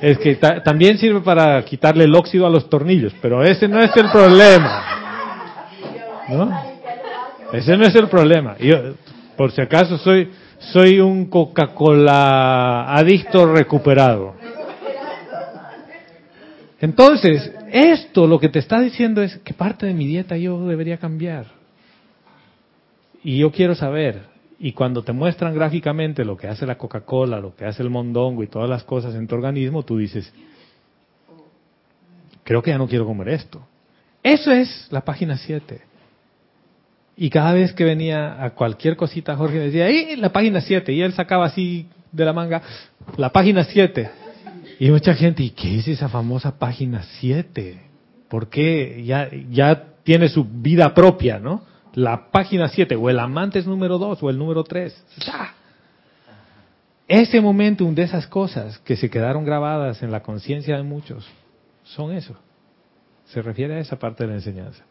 [0.00, 3.94] Es que también sirve para quitarle el óxido a los tornillos, pero ese no es
[3.96, 4.82] el problema.
[6.28, 6.62] ¿No?
[7.52, 8.56] Ese no es el problema.
[8.58, 8.94] Yo,
[9.36, 14.34] por si acaso, soy, soy un Coca-Cola adicto recuperado.
[16.80, 20.98] Entonces, esto lo que te está diciendo es que parte de mi dieta yo debería
[20.98, 21.46] cambiar.
[23.22, 24.22] Y yo quiero saber,
[24.58, 28.42] y cuando te muestran gráficamente lo que hace la Coca-Cola, lo que hace el mondongo
[28.42, 30.32] y todas las cosas en tu organismo, tú dices,
[32.44, 33.66] creo que ya no quiero comer esto.
[34.22, 35.95] Eso es la página 7.
[37.16, 40.92] Y cada vez que venía a cualquier cosita, Jorge decía, ¡eh, la página 7!
[40.92, 42.62] Y él sacaba así de la manga,
[43.16, 44.10] la página 7.
[44.80, 47.80] Y mucha gente, ¿y qué es esa famosa página 7?
[48.28, 49.02] ¿Por qué?
[49.06, 51.62] Ya, ya tiene su vida propia, ¿no?
[51.96, 55.04] la página 7 o el amante es número 2 o el número 3.
[57.08, 61.26] Ese momentum de esas cosas que se quedaron grabadas en la conciencia de muchos
[61.84, 62.36] son eso.
[63.24, 64.84] Se refiere a esa parte de la enseñanza.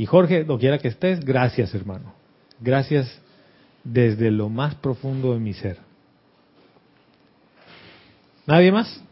[0.00, 2.14] Y Jorge, lo quiera que estés, gracias hermano.
[2.58, 3.20] Gracias
[3.84, 5.76] desde lo más profundo de mi ser.
[8.46, 9.04] ¿Nadie más?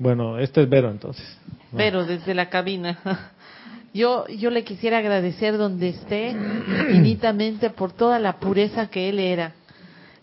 [0.00, 1.24] Bueno, este es Vero entonces.
[1.70, 2.98] Vero, desde la cabina.
[3.94, 6.30] Yo, yo le quisiera agradecer donde esté
[6.90, 9.54] infinitamente por toda la pureza que él era.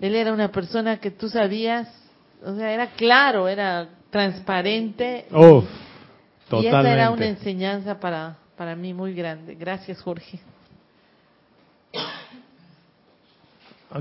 [0.01, 1.87] Él era una persona que tú sabías,
[2.43, 5.27] o sea, era claro, era transparente.
[5.31, 5.63] Oh,
[6.49, 6.67] totalmente.
[6.67, 9.55] Y esa era una enseñanza para, para mí muy grande.
[9.55, 10.39] Gracias, Jorge.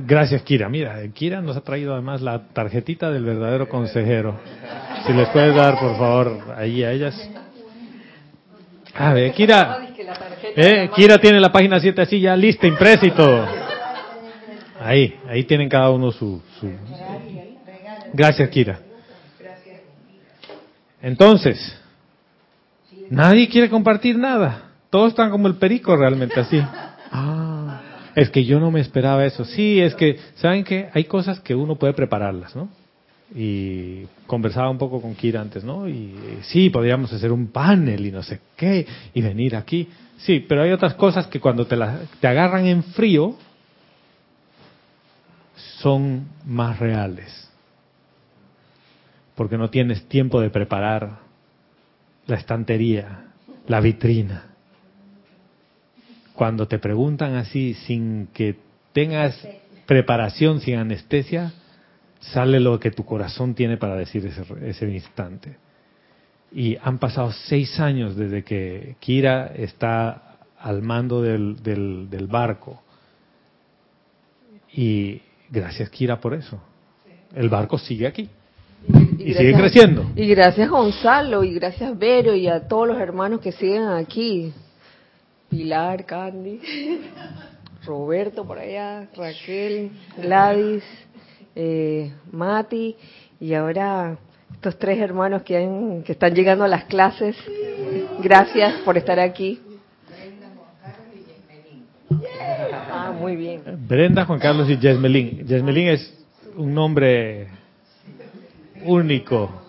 [0.06, 0.68] Gracias, Kira.
[0.68, 4.38] Mira, Kira nos ha traído además la tarjetita del verdadero consejero.
[5.06, 7.30] Si les puedes dar, por favor, ahí a ellas.
[8.94, 9.88] A ver, Kira.
[10.56, 13.46] Eh, Kira tiene la página 7 así ya lista, impresa y todo.
[14.80, 16.42] Ahí, ahí tienen cada uno su...
[16.60, 16.70] su...
[18.12, 18.80] Gracias, Kira.
[21.00, 21.80] Entonces,
[23.10, 24.70] nadie quiere compartir nada.
[24.90, 26.60] Todos están como el perico realmente así.
[27.16, 27.80] Ah,
[28.16, 29.44] es que yo no me esperaba eso.
[29.44, 30.88] Sí, es que, ¿saben qué?
[30.92, 32.68] Hay cosas que uno puede prepararlas, ¿no?
[33.32, 35.88] Y conversaba un poco con Kira antes, ¿no?
[35.88, 38.84] Y sí, podríamos hacer un panel y no sé qué,
[39.14, 39.88] y venir aquí.
[40.16, 43.36] Sí, pero hay otras cosas que cuando te, la, te agarran en frío
[45.54, 47.44] son más reales
[49.34, 51.23] porque no tienes tiempo de preparar
[52.26, 53.26] la estantería,
[53.66, 54.50] la vitrina.
[56.34, 58.56] Cuando te preguntan así, sin que
[58.92, 59.46] tengas
[59.86, 61.52] preparación, sin anestesia,
[62.20, 65.56] sale lo que tu corazón tiene para decir ese, ese instante.
[66.52, 72.82] Y han pasado seis años desde que Kira está al mando del, del, del barco.
[74.72, 75.20] Y
[75.50, 76.60] gracias Kira por eso.
[77.34, 78.28] El barco sigue aquí.
[79.18, 80.10] Y, sigue creciendo.
[80.16, 84.52] Y gracias Gonzalo, y gracias Vero, y a todos los hermanos que siguen aquí.
[85.48, 86.60] Pilar, Candy,
[87.86, 90.82] Roberto por allá, Raquel, Gladys,
[91.54, 92.96] eh, Mati,
[93.40, 94.18] y ahora
[94.52, 97.36] estos tres hermanos que, han, que están llegando a las clases.
[98.22, 99.60] Gracias por estar aquí.
[102.90, 103.60] Ah, muy bien.
[103.86, 105.46] Brenda, Juan Carlos y Yesmelín.
[105.46, 107.48] Yesmelín es un nombre
[108.84, 109.62] único.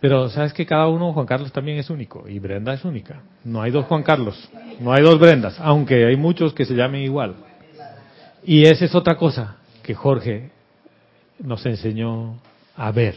[0.00, 3.22] Pero sabes que cada uno, Juan Carlos también es único y Brenda es única.
[3.42, 7.00] No hay dos Juan Carlos, no hay dos Brendas, aunque hay muchos que se llamen
[7.00, 7.36] igual.
[8.44, 10.50] Y esa es otra cosa que Jorge
[11.38, 12.38] nos enseñó
[12.76, 13.14] a ver,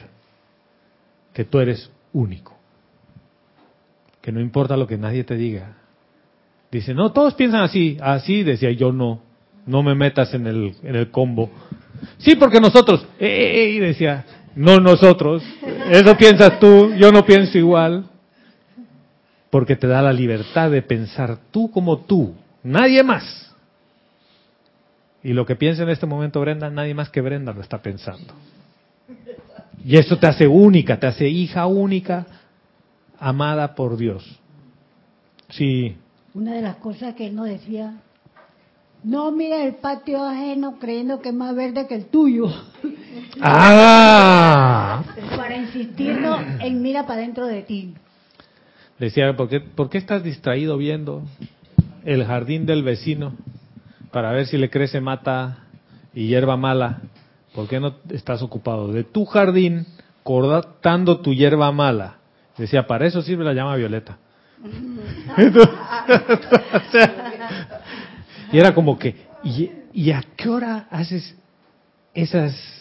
[1.34, 2.56] que tú eres único,
[4.22, 5.76] que no importa lo que nadie te diga.
[6.72, 9.22] Dice, no, todos piensan así, así decía yo no,
[9.66, 11.50] no me metas en el, en el combo
[12.18, 14.26] Sí, porque nosotros, eh, eh, eh, decía,
[14.56, 15.44] no nosotros,
[15.92, 18.10] eso piensas tú, yo no pienso igual,
[19.50, 22.34] porque te da la libertad de pensar tú como tú,
[22.64, 23.56] nadie más.
[25.24, 28.34] Y lo que piensa en este momento Brenda, nadie más que Brenda lo está pensando.
[29.84, 32.26] Y eso te hace única, te hace hija única,
[33.20, 34.24] amada por Dios.
[35.50, 35.96] Sí.
[36.34, 38.02] Una de las cosas que él nos decía
[39.08, 42.48] no mira el patio ajeno creyendo que es más verde que el tuyo.
[43.40, 45.04] Ah.
[45.36, 47.94] Para insistirnos en mira para dentro de ti.
[48.98, 51.22] Decía, ¿por qué, ¿por qué estás distraído viendo
[52.04, 53.34] el jardín del vecino
[54.12, 55.60] para ver si le crece mata
[56.16, 57.02] y hierba mala?
[57.54, 59.86] ¿Por qué no estás ocupado de tu jardín
[60.24, 62.16] cortando tu hierba mala?
[62.58, 64.18] Decía, para eso sirve la llama violeta.
[68.52, 71.36] Y era como que, ¿y, a qué hora haces
[72.14, 72.76] esas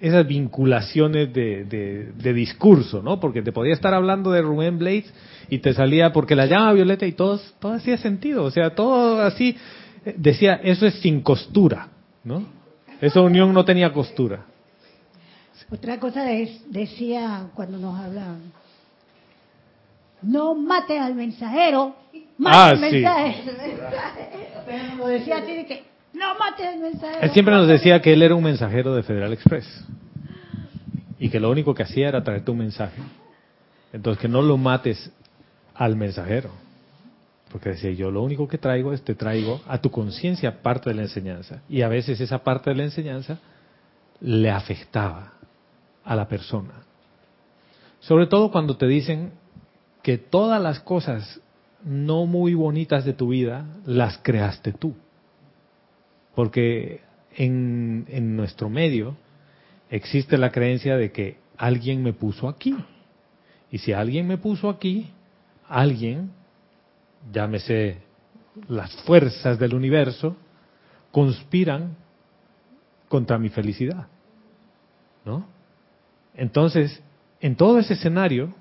[0.00, 3.18] esas vinculaciones de, de, discurso, ¿no?
[3.18, 5.12] Porque te podía estar hablando de Rubén Blades
[5.50, 9.20] y te salía porque la llama violeta y todo, todo hacía sentido, o sea, todo
[9.22, 9.56] así,
[10.16, 11.88] decía, eso es sin costura,
[12.22, 12.44] ¿no?
[13.00, 14.44] Esa unión no tenía costura.
[15.70, 16.24] Otra cosa
[16.70, 18.52] decía cuando nos hablaban,
[20.22, 21.94] no mates al mensajero,
[22.38, 23.52] mate ah, mensajero.
[24.66, 25.84] Pero lo decía así de que,
[26.14, 27.20] no mates al mensajero.
[27.20, 29.84] Él siempre nos decía que él era un mensajero de Federal Express
[31.18, 33.00] y que lo único que hacía era traerte un mensaje.
[33.92, 35.10] Entonces que no lo mates
[35.74, 36.50] al mensajero.
[37.50, 40.96] Porque decía, yo lo único que traigo es te traigo a tu conciencia parte de
[40.96, 41.62] la enseñanza.
[41.68, 43.38] Y a veces esa parte de la enseñanza
[44.20, 45.32] le afectaba
[46.04, 46.74] a la persona.
[48.00, 49.32] Sobre todo cuando te dicen,
[50.02, 51.40] que todas las cosas
[51.84, 54.94] no muy bonitas de tu vida las creaste tú.
[56.34, 57.00] Porque
[57.36, 59.16] en, en nuestro medio
[59.90, 62.76] existe la creencia de que alguien me puso aquí.
[63.70, 65.10] Y si alguien me puso aquí,
[65.68, 66.30] alguien,
[67.32, 67.98] llámese
[68.68, 70.36] las fuerzas del universo,
[71.12, 71.96] conspiran
[73.08, 74.06] contra mi felicidad.
[75.24, 75.46] ¿No?
[76.34, 77.02] Entonces,
[77.40, 78.54] en todo ese escenario,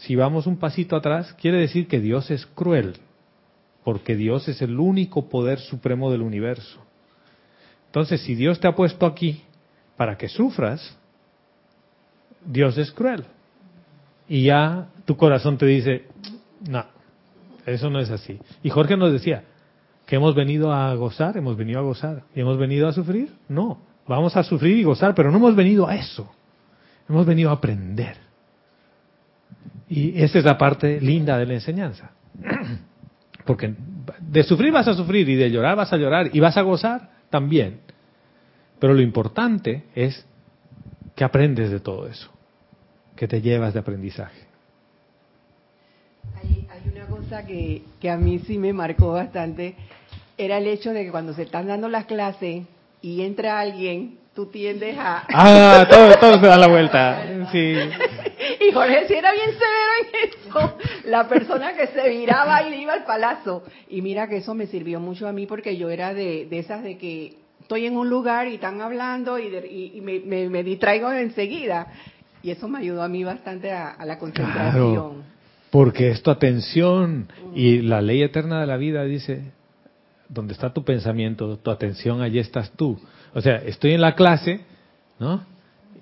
[0.00, 2.94] si vamos un pasito atrás, quiere decir que Dios es cruel,
[3.84, 6.80] porque Dios es el único poder supremo del universo.
[7.86, 9.42] Entonces, si Dios te ha puesto aquí
[9.96, 10.96] para que sufras,
[12.44, 13.24] Dios es cruel.
[14.28, 16.06] Y ya tu corazón te dice,
[16.66, 16.84] no,
[17.66, 18.38] eso no es así.
[18.62, 19.44] Y Jorge nos decía,
[20.06, 22.24] que hemos venido a gozar, hemos venido a gozar.
[22.34, 23.32] ¿Y hemos venido a sufrir?
[23.48, 23.78] No,
[24.08, 26.32] vamos a sufrir y gozar, pero no hemos venido a eso.
[27.08, 28.29] Hemos venido a aprender.
[29.88, 32.10] Y esa es la parte linda de la enseñanza.
[33.44, 33.74] Porque
[34.20, 37.10] de sufrir vas a sufrir y de llorar vas a llorar y vas a gozar
[37.30, 37.80] también.
[38.78, 40.24] Pero lo importante es
[41.14, 42.30] que aprendes de todo eso,
[43.16, 44.46] que te llevas de aprendizaje.
[46.40, 49.74] Hay, una cosa que, que a mí sí me marcó bastante,
[50.38, 52.64] era el hecho de que cuando se están dando las clases
[53.02, 55.24] y entra alguien tú tiendes a...
[55.32, 57.22] Ah, todo, todo se da la vuelta.
[57.52, 57.74] Sí.
[58.60, 60.76] Y Jorge sí era bien severo en eso.
[61.06, 63.64] La persona que se viraba y iba al palazo.
[63.88, 66.82] Y mira que eso me sirvió mucho a mí porque yo era de, de esas
[66.82, 69.46] de que estoy en un lugar y están hablando y,
[69.94, 71.86] y, me, me, distraigo enseguida.
[72.42, 75.22] Y eso me ayudó a mí bastante a, la concentración.
[75.70, 79.52] porque es tu atención y la ley eterna de la vida dice,
[80.28, 82.98] donde está tu pensamiento, tu atención, allí estás tú.
[83.34, 84.60] O sea, estoy en la clase,
[85.18, 85.44] ¿no?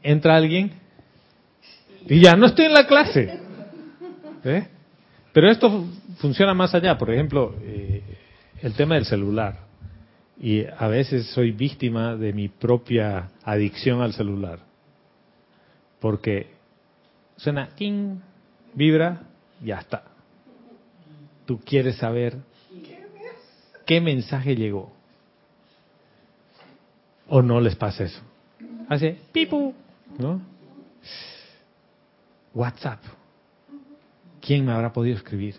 [0.02, 0.72] Entra alguien
[2.08, 3.40] y ya no estoy en la clase.
[4.44, 4.68] ¿eh?
[5.32, 5.84] Pero esto
[6.18, 6.96] funciona más allá.
[6.96, 8.02] Por ejemplo, eh,
[8.62, 9.66] el tema del celular.
[10.40, 14.60] Y a veces soy víctima de mi propia adicción al celular.
[16.00, 16.46] Porque
[17.36, 17.68] suena,
[18.74, 19.22] vibra,
[19.62, 20.04] ya está.
[21.44, 22.36] Tú quieres saber
[23.84, 24.92] qué mensaje llegó.
[27.28, 28.20] ¿O no les pasa eso?
[28.88, 29.74] Hace pipu,
[30.18, 30.40] ¿no?
[32.58, 33.00] WhatsApp.
[34.40, 35.54] ¿Quién me habrá podido escribir?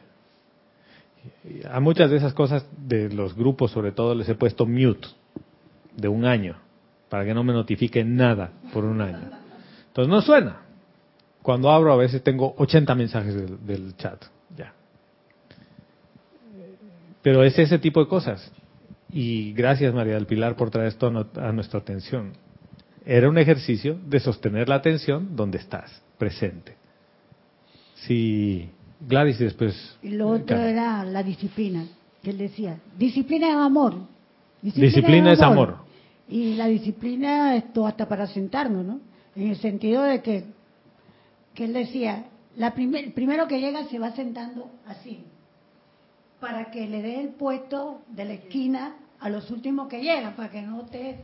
[1.71, 5.07] A muchas de esas cosas de los grupos, sobre todo, les he puesto mute
[5.95, 6.57] de un año
[7.09, 9.31] para que no me notifiquen nada por un año.
[9.87, 10.61] Entonces no suena.
[11.41, 14.21] Cuando abro a veces tengo 80 mensajes del, del chat.
[14.55, 14.73] Ya.
[17.21, 18.51] Pero es ese tipo de cosas.
[19.11, 22.33] Y gracias María del Pilar por traer esto a nuestra atención.
[23.05, 26.78] Era un ejercicio de sostener la atención donde estás, presente.
[28.07, 28.69] Sí,
[28.99, 29.97] Gladys y después.
[30.01, 31.85] Y lo otro era la disciplina,
[32.21, 32.79] que él decía.
[32.97, 33.95] Disciplina es amor.
[34.61, 35.77] Disciplina, es, amor.
[36.27, 38.99] Y la disciplina, esto hasta para sentarnos, ¿no?
[39.35, 40.45] En el sentido de que,
[41.53, 42.25] que él decía,
[42.57, 45.23] la primer, primero que llega se va sentando así,
[46.41, 50.49] para que le dé el puesto de la esquina a los últimos que llegan, para
[50.49, 51.19] que no esté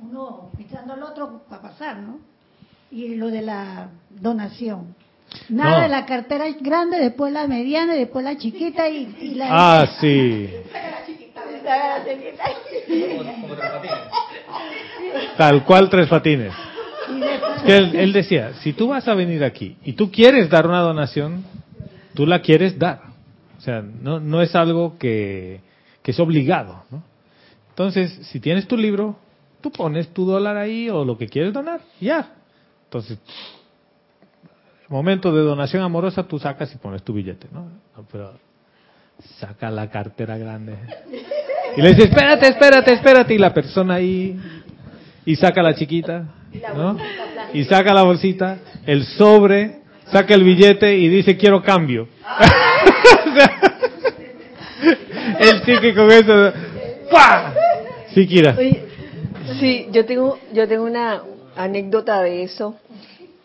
[0.00, 2.18] uno pisando al otro para pasar, ¿no?
[2.90, 4.94] Y lo de la donación.
[5.48, 9.48] Nada de la cartera grande, después la mediana, después la chiquita y, la...
[9.50, 10.50] Ah, sí.
[15.36, 16.52] Tal cual tres patines.
[17.66, 21.44] él, él decía, si tú vas a venir aquí y tú quieres dar una donación,
[22.14, 23.00] tú la quieres dar.
[23.58, 25.60] O sea, no, no es algo que,
[26.02, 26.84] que es obligado.
[26.90, 27.02] ¿no?
[27.70, 29.16] Entonces, si tienes tu libro,
[29.60, 32.34] tú pones tu dólar ahí o lo que quieres donar, ya.
[32.84, 33.18] Entonces,
[34.88, 37.68] momento de donación amorosa, tú sacas y pones tu billete, ¿no?
[38.10, 38.32] Pero
[39.38, 40.76] saca la cartera grande.
[41.76, 43.34] Y le dice, espérate, espérate, espérate.
[43.34, 44.38] Y la persona ahí,
[45.24, 46.24] y saca la chiquita,
[46.74, 46.96] ¿no?
[47.52, 49.80] Y saca la bolsita, el sobre,
[50.10, 52.08] saca el billete y dice, quiero cambio.
[55.40, 56.52] el chique con eso,
[57.10, 57.52] ¡pah!
[58.14, 58.56] Sí, Kira.
[59.60, 61.22] sí, yo tengo, yo tengo una
[61.56, 62.76] anécdota de eso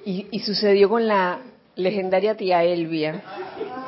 [0.06, 1.40] y, y sucedió con la
[1.76, 3.22] legendaria tía Elvia.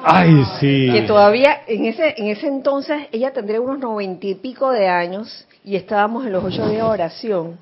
[0.04, 0.90] Ay, sí.
[0.92, 5.48] Que todavía, en ese, en ese entonces, ella tendría unos noventa y pico de años
[5.64, 7.58] y estábamos en los ocho días de oración.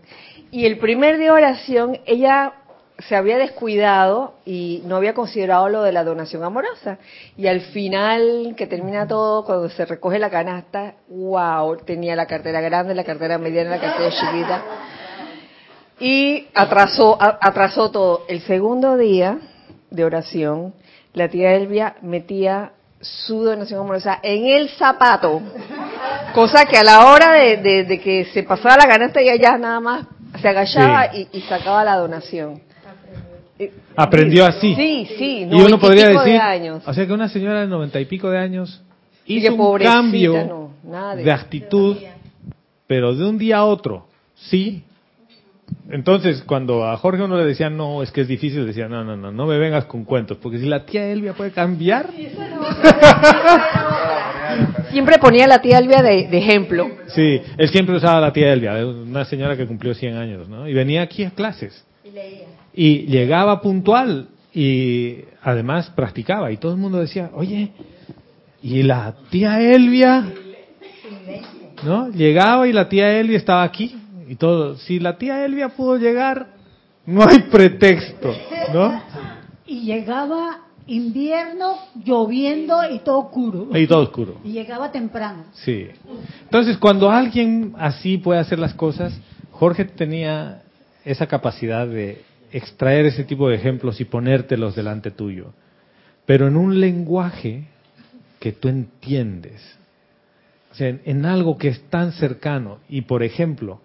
[0.52, 2.54] Y el primer día de oración, ella
[3.08, 6.98] se había descuidado y no había considerado lo de la donación amorosa.
[7.38, 12.62] Y al final, que termina todo, cuando se recoge la canasta, wow, tenía la cartera
[12.62, 14.64] grande, la cartera mediana, la cartera chiquita.
[16.02, 18.26] Y atrasó, atrasó todo.
[18.28, 19.38] El segundo día
[19.92, 20.74] de oración,
[21.14, 25.42] la tía Elvia metía su donación amorosa en el zapato.
[26.34, 30.08] Cosa que a la hora de, que se pasaba la canasta, ella ya nada más
[30.42, 32.62] se agachaba y, y sacaba la donación.
[33.96, 34.74] Aprendió así.
[34.74, 36.42] Sí, sí, y uno podría decir,
[36.84, 38.82] o sea que una señora de noventa y pico de años
[39.28, 40.72] hizo un cambio
[41.16, 41.98] de actitud,
[42.88, 44.84] pero de un día a otro, sí.
[45.92, 49.18] Entonces, cuando a Jorge uno le decía, no, es que es difícil, decía, no, no,
[49.18, 52.08] no, no me vengas con cuentos, porque si la tía Elvia puede cambiar.
[54.92, 56.90] siempre ponía a la tía Elvia de, ejemplo.
[57.08, 60.68] Sí, él siempre usaba a la tía Elvia, una señora que cumplió 100 años, ¿no?
[60.68, 61.86] Y venía aquí a clases.
[62.04, 67.72] Y leía y llegaba puntual y además practicaba y todo el mundo decía, oye,
[68.62, 70.26] y la tía Elvia,
[71.84, 72.10] ¿no?
[72.10, 74.01] Llegaba y la tía Elvia estaba aquí
[74.32, 74.78] y todo.
[74.78, 76.54] Si la tía Elvia pudo llegar,
[77.06, 78.34] no hay pretexto,
[78.74, 79.04] ¿no?
[79.66, 81.76] Y llegaba invierno,
[82.06, 83.68] lloviendo y todo oscuro.
[83.78, 84.38] Y todo oscuro.
[84.46, 85.44] Y llegaba temprano.
[85.52, 85.86] Sí.
[86.44, 89.20] Entonces, cuando alguien así puede hacer las cosas,
[89.52, 90.62] Jorge tenía
[91.04, 92.22] esa capacidad de
[92.54, 95.52] extraer ese tipo de ejemplos y ponértelos delante tuyo,
[96.26, 97.66] pero en un lenguaje
[98.40, 99.62] que tú entiendes,
[100.72, 102.80] o sea, en, algo que es tan cercano.
[102.88, 103.82] Y por ejemplo,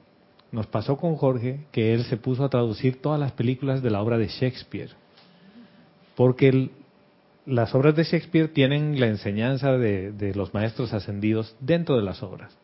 [0.57, 4.01] nos pasó con Jorge que él se puso a traducir todas las películas de la
[4.01, 4.89] obra de Shakespeare,
[6.15, 6.71] porque
[7.45, 12.23] las obras de Shakespeare tienen la enseñanza de, de los maestros ascendidos dentro de las
[12.23, 12.57] obras.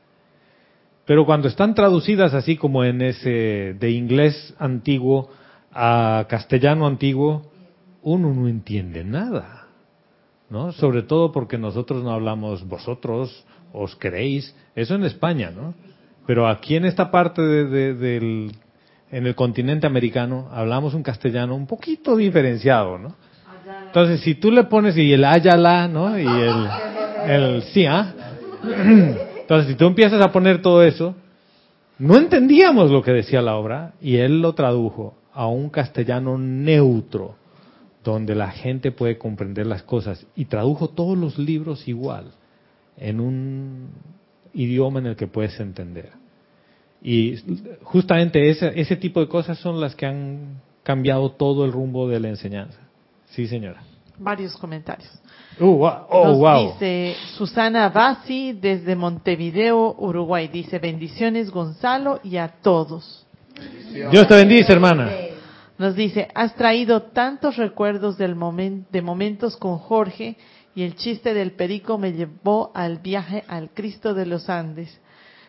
[1.05, 5.28] Pero cuando están traducidas así como en ese de inglés antiguo
[5.70, 7.53] a castellano antiguo,
[8.01, 9.66] uno no entiende nada.
[10.49, 10.72] ¿No?
[10.72, 15.74] Sobre todo porque nosotros no hablamos vosotros, os queréis, eso en España, ¿no?
[16.26, 18.52] Pero aquí en esta parte de, del,
[19.10, 23.14] en el continente americano, hablamos un castellano un poquito diferenciado, ¿no?
[23.86, 26.18] Entonces, si tú le pones y el ayala, ¿no?
[26.18, 26.68] Y el,
[27.28, 28.14] el sí, ¿ah?
[28.62, 31.14] Entonces, si tú empiezas a poner todo eso,
[31.98, 37.36] no entendíamos lo que decía la obra y él lo tradujo a un castellano neutro,
[38.02, 42.32] donde la gente puede comprender las cosas y tradujo todos los libros igual,
[42.96, 43.88] en un
[44.55, 46.11] idioma en el que puedes entender.
[47.03, 47.36] Y
[47.82, 52.20] justamente ese, ese tipo de cosas son las que han cambiado todo el rumbo de
[52.20, 52.78] la enseñanza.
[53.30, 53.82] Sí, señora.
[54.18, 55.11] Varios comentarios.
[55.59, 60.48] Uh, oh, Nos dice Susana Bassi desde Montevideo, Uruguay.
[60.48, 63.26] Dice bendiciones Gonzalo y a todos.
[64.11, 65.11] Dios te bendice, hermana.
[65.78, 68.36] Nos dice, has traído tantos recuerdos del
[68.90, 70.36] de momentos con Jorge
[70.74, 75.00] y el chiste del perico me llevó al viaje al Cristo de los Andes.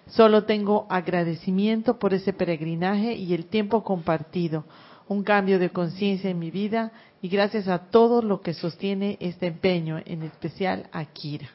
[0.08, 4.66] Solo tengo agradecimiento por ese peregrinaje y el tiempo compartido,
[5.08, 9.48] un cambio de conciencia en mi vida y gracias a todo lo que sostiene este
[9.48, 11.50] empeño, en especial a Kira.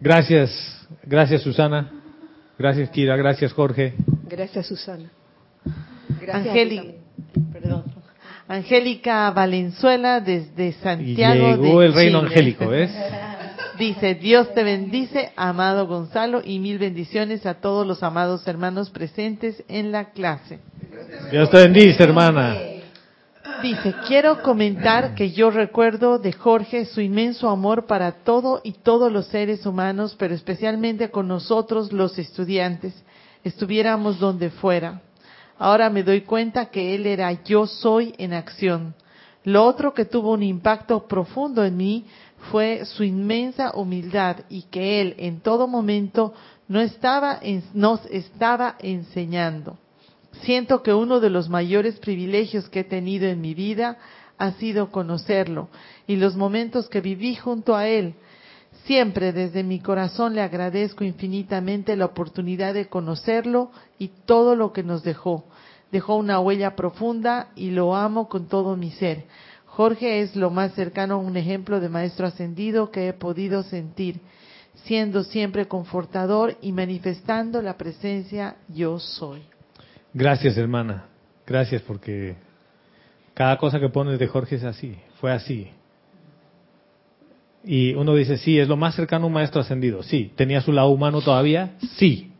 [0.00, 0.50] Gracias,
[1.02, 1.92] gracias Susana,
[2.58, 3.94] gracias Kira, gracias Jorge.
[4.28, 5.10] Gracias Susana.
[6.32, 6.94] Angélica,
[8.48, 12.90] Angélica Valenzuela desde Santiago llegó el reino angélico, ¿ves?
[13.78, 19.62] Dice, Dios te bendice, amado Gonzalo, y mil bendiciones a todos los amados hermanos presentes
[19.68, 20.58] en la clase.
[21.30, 22.56] Dios te bendice, hermana.
[23.62, 29.12] Dice, quiero comentar que yo recuerdo de Jorge su inmenso amor para todo y todos
[29.12, 32.94] los seres humanos, pero especialmente con nosotros los estudiantes,
[33.44, 35.02] estuviéramos donde fuera.
[35.58, 38.94] Ahora me doy cuenta que él era yo soy en acción.
[39.44, 42.04] Lo otro que tuvo un impacto profundo en mí
[42.50, 46.34] fue su inmensa humildad y que él en todo momento
[46.68, 47.40] no estaba
[47.74, 49.78] nos estaba enseñando.
[50.42, 53.98] Siento que uno de los mayores privilegios que he tenido en mi vida
[54.38, 55.68] ha sido conocerlo
[56.06, 58.14] y los momentos que viví junto a él.
[58.88, 64.82] Siempre desde mi corazón le agradezco infinitamente la oportunidad de conocerlo y todo lo que
[64.82, 65.44] nos dejó.
[65.92, 69.24] Dejó una huella profunda y lo amo con todo mi ser.
[69.66, 74.22] Jorge es lo más cercano a un ejemplo de maestro ascendido que he podido sentir,
[74.84, 79.42] siendo siempre confortador y manifestando la presencia yo soy.
[80.14, 81.04] Gracias, hermana.
[81.46, 82.36] Gracias porque
[83.34, 85.68] cada cosa que pones de Jorge es así, fue así.
[87.64, 90.02] Y uno dice, sí, es lo más cercano a un maestro ascendido.
[90.02, 91.74] Sí, ¿tenía su lado humano todavía?
[91.96, 92.32] Sí.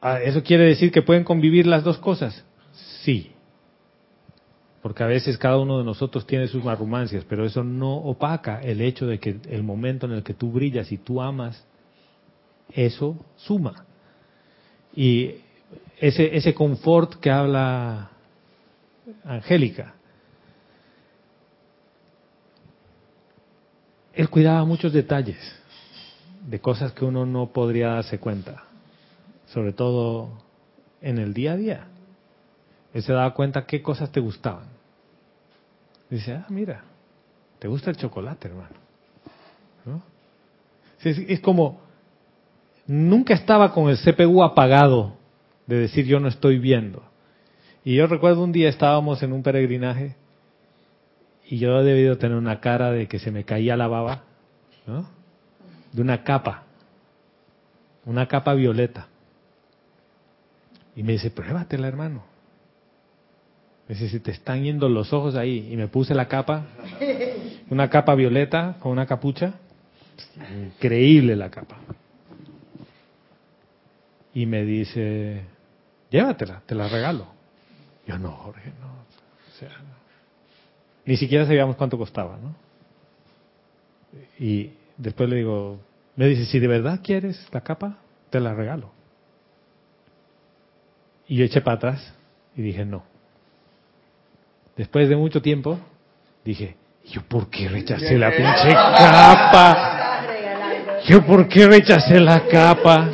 [0.00, 2.44] Ah, ¿Eso quiere decir que pueden convivir las dos cosas?
[3.02, 3.32] Sí.
[4.82, 8.80] Porque a veces cada uno de nosotros tiene sus marrumancias, pero eso no opaca el
[8.80, 11.66] hecho de que el momento en el que tú brillas y tú amas,
[12.72, 13.84] eso suma.
[14.96, 15.34] Y
[15.98, 18.10] ese, ese confort que habla
[19.24, 19.94] Angélica.
[24.20, 25.38] Él cuidaba muchos detalles
[26.46, 28.64] de cosas que uno no podría darse cuenta,
[29.46, 30.42] sobre todo
[31.00, 31.86] en el día a día.
[32.92, 34.66] Él se daba cuenta qué cosas te gustaban.
[36.10, 36.84] Dice, ah, mira,
[37.60, 38.74] te gusta el chocolate, hermano.
[41.02, 41.80] Es, es como,
[42.86, 45.14] nunca estaba con el CPU apagado
[45.66, 47.02] de decir yo no estoy viendo.
[47.84, 50.19] Y yo recuerdo un día estábamos en un peregrinaje
[51.50, 54.22] y yo he debido tener una cara de que se me caía la baba,
[54.86, 55.10] ¿no?
[55.92, 56.62] De una capa,
[58.04, 59.08] una capa violeta.
[60.94, 62.22] Y me dice, pruébatela, hermano.
[63.88, 65.72] Me dice, si te están yendo los ojos ahí.
[65.72, 66.66] Y me puse la capa,
[67.68, 69.54] una capa violeta con una capucha.
[70.54, 71.78] Increíble la capa.
[74.34, 75.42] Y me dice,
[76.10, 77.26] llévatela, te la regalo.
[78.06, 79.99] Yo no, Jorge, no.
[81.10, 82.54] Ni siquiera sabíamos cuánto costaba, ¿no?
[84.38, 85.80] Y después le digo,
[86.14, 87.96] me dice, si de verdad quieres la capa,
[88.30, 88.92] te la regalo.
[91.26, 92.14] Y yo eché para atrás
[92.54, 93.02] y dije, no.
[94.76, 95.80] Después de mucho tiempo,
[96.44, 100.20] dije, ¿yo por qué rechacé la pinche capa?
[101.08, 103.10] ¿Yo por qué rechacé la capa?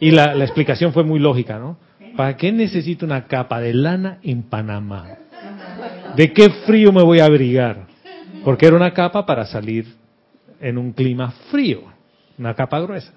[0.00, 1.76] Y la, la explicación fue muy lógica, ¿no?
[2.16, 5.18] ¿Para qué necesito una capa de lana en Panamá?
[6.20, 7.86] ¿De qué frío me voy a abrigar?
[8.44, 9.86] Porque era una capa para salir
[10.60, 11.84] en un clima frío,
[12.36, 13.14] una capa gruesa.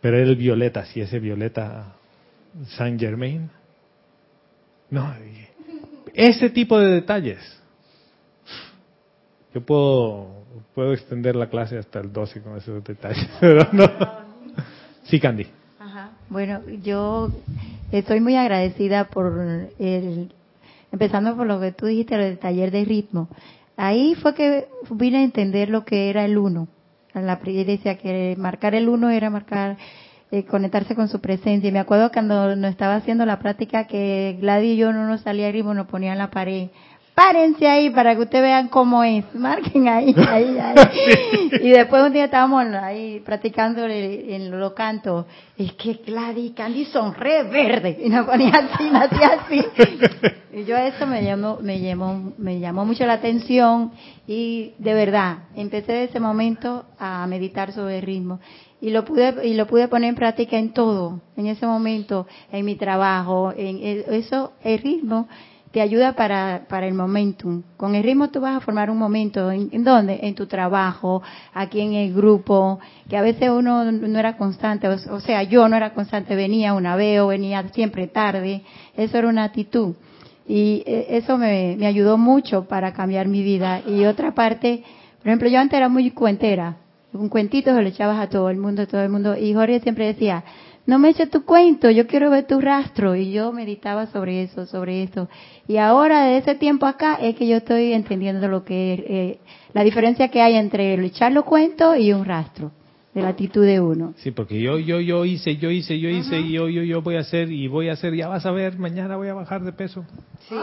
[0.00, 1.92] Pero era el violeta, si ese violeta
[2.78, 3.50] Saint Germain.
[4.88, 5.14] No,
[6.14, 7.60] ese tipo de detalles.
[9.54, 13.84] Yo puedo, puedo extender la clase hasta el 12 con esos detalles, pero no.
[15.02, 15.46] Sí, Candy.
[16.30, 17.30] Bueno, yo
[17.92, 19.30] estoy muy agradecida por
[19.78, 20.32] el,
[20.94, 23.28] empezando por lo que tú dijiste, el taller de ritmo.
[23.76, 26.68] Ahí fue que vine a entender lo que era el uno.
[27.12, 29.76] La decía que marcar el uno era marcar,
[30.30, 31.68] eh, conectarse con su presencia.
[31.68, 35.22] Y me acuerdo cuando nos estaba haciendo la práctica que Gladys y yo no nos
[35.22, 36.68] salía ritmo, nos ponía en la pared
[37.14, 40.74] párense ahí para que ustedes vean cómo es, marquen ahí, ahí, ahí.
[41.62, 46.84] Y después un día estábamos ahí practicando en los cantos, es que Gladys y Candy
[46.86, 49.64] son re verdes, y nos ponía así, nos hacía así.
[50.52, 53.92] Y yo eso me llamó, me llamó, me llamó mucho la atención.
[54.26, 58.38] Y de verdad, empecé de ese momento a meditar sobre el ritmo.
[58.80, 62.66] Y lo pude y lo pude poner en práctica en todo en ese momento en
[62.66, 65.26] mi trabajo en eso el ritmo
[65.74, 67.64] te ayuda para, para el momentum.
[67.76, 69.50] Con el ritmo tú vas a formar un momento.
[69.50, 70.20] ¿En, dónde?
[70.22, 71.20] En tu trabajo,
[71.52, 74.86] aquí en el grupo, que a veces uno no era constante.
[74.86, 78.62] O, sea, yo no era constante, venía una vez o venía siempre tarde.
[78.96, 79.96] Eso era una actitud.
[80.46, 83.82] Y eh, eso me, me ayudó mucho para cambiar mi vida.
[83.84, 84.84] Y otra parte,
[85.18, 86.76] por ejemplo, yo antes era muy cuentera.
[87.12, 89.36] Un cuentito se lo echabas a todo el mundo, todo el mundo.
[89.36, 90.44] Y Jorge siempre decía,
[90.86, 93.16] no me eches tu cuento, yo quiero ver tu rastro.
[93.16, 95.28] Y yo meditaba sobre eso, sobre esto.
[95.66, 99.38] Y ahora, de ese tiempo acá, es que yo estoy entendiendo lo que eh,
[99.72, 102.70] la diferencia que hay entre echar los cuentos y un rastro
[103.14, 104.12] de la actitud de uno.
[104.16, 107.16] Sí, porque yo, yo, yo hice, yo hice, yo hice, y yo, yo, yo voy
[107.16, 109.72] a hacer, y voy a hacer, ya vas a ver, mañana voy a bajar de
[109.72, 110.04] peso.
[110.48, 110.56] Sí.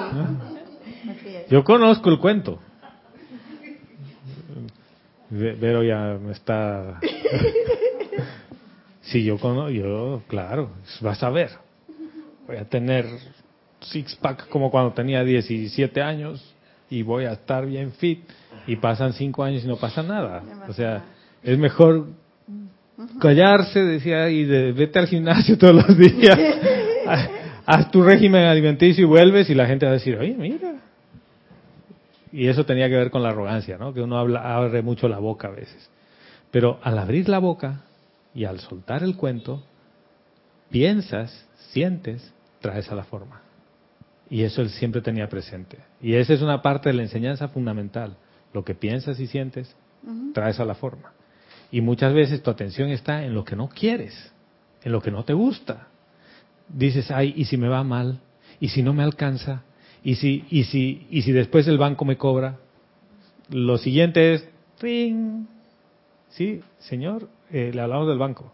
[1.49, 2.59] Yo conozco el cuento.
[5.29, 6.99] Pero ya me está
[9.11, 9.37] Sí, yo,
[9.69, 10.69] yo, claro,
[11.01, 11.49] vas a ver.
[12.47, 13.05] Voy a tener
[13.81, 16.41] six pack como cuando tenía 17 años
[16.89, 18.23] y voy a estar bien fit
[18.67, 20.41] y pasan cinco años y no pasa nada.
[20.69, 21.03] O sea,
[21.43, 22.07] es mejor
[23.19, 26.39] callarse, decía, y de, vete al gimnasio todos los días,
[27.65, 30.75] haz tu régimen alimenticio y vuelves y la gente va a decir, oye, mira.
[32.31, 33.93] Y eso tenía que ver con la arrogancia, ¿no?
[33.93, 35.89] Que uno habla, abre mucho la boca a veces.
[36.49, 37.81] Pero al abrir la boca,
[38.33, 39.63] y al soltar el cuento,
[40.69, 43.41] piensas, sientes, traes a la forma.
[44.29, 45.77] Y eso él siempre tenía presente.
[46.01, 48.15] Y esa es una parte de la enseñanza fundamental.
[48.53, 49.75] Lo que piensas y sientes,
[50.33, 51.11] traes a la forma.
[51.71, 54.31] Y muchas veces tu atención está en lo que no quieres,
[54.83, 55.87] en lo que no te gusta.
[56.69, 58.19] Dices, ay, ¿y si me va mal?
[58.59, 59.63] ¿Y si no me alcanza?
[60.03, 62.57] ¿Y si, y si, y si después el banco me cobra?
[63.49, 64.47] Lo siguiente es,
[64.79, 65.45] ring.
[66.29, 68.51] Sí, señor, eh, le hablamos del banco.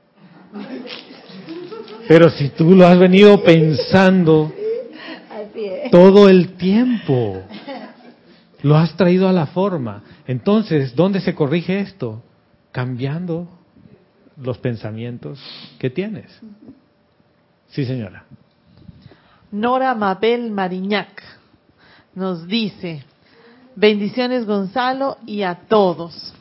[2.07, 4.53] Pero si tú lo has venido pensando
[5.91, 7.43] todo el tiempo,
[8.61, 10.03] lo has traído a la forma.
[10.25, 12.23] Entonces, ¿dónde se corrige esto?
[12.71, 13.47] Cambiando
[14.41, 15.39] los pensamientos
[15.79, 16.39] que tienes.
[17.69, 18.25] Sí, señora.
[19.51, 21.23] Nora Mabel Mariñac
[22.15, 23.03] nos dice,
[23.75, 26.33] bendiciones Gonzalo y a todos.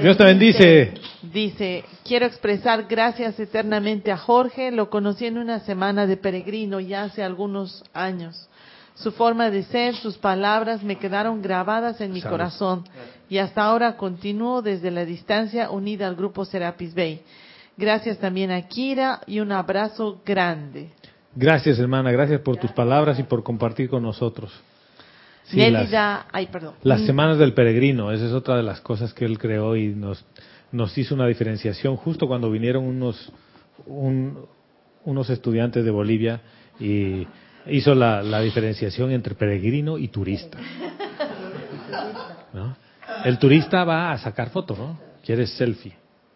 [0.00, 0.94] Dios te bendice.
[1.32, 7.04] Dice, quiero expresar gracias eternamente a Jorge, lo conocí en una semana de peregrino ya
[7.04, 8.48] hace algunos años.
[8.94, 12.84] Su forma de ser, sus palabras me quedaron grabadas en mi corazón
[13.30, 17.22] y hasta ahora continúo desde la distancia unida al grupo Serapis Bay.
[17.78, 20.90] Gracias también a Kira y un abrazo grande.
[21.34, 24.52] Gracias hermana, gracias por tus palabras y por compartir con nosotros.
[26.30, 26.74] ay, perdón.
[26.82, 30.22] Las semanas del peregrino, esa es otra de las cosas que él creó y nos
[30.72, 33.30] nos hizo una diferenciación justo cuando vinieron unos,
[33.86, 36.40] unos estudiantes de Bolivia
[36.80, 37.26] y
[37.66, 40.58] hizo la, diferenciación entre peregrino y turista.
[43.24, 44.98] El turista va a sacar foto, ¿no?
[45.24, 45.94] Quiere selfie.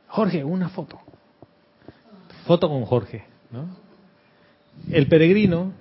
[0.09, 1.01] Jorge, una foto.
[2.47, 3.77] Foto con Jorge, ¿no?
[4.91, 5.73] El peregrino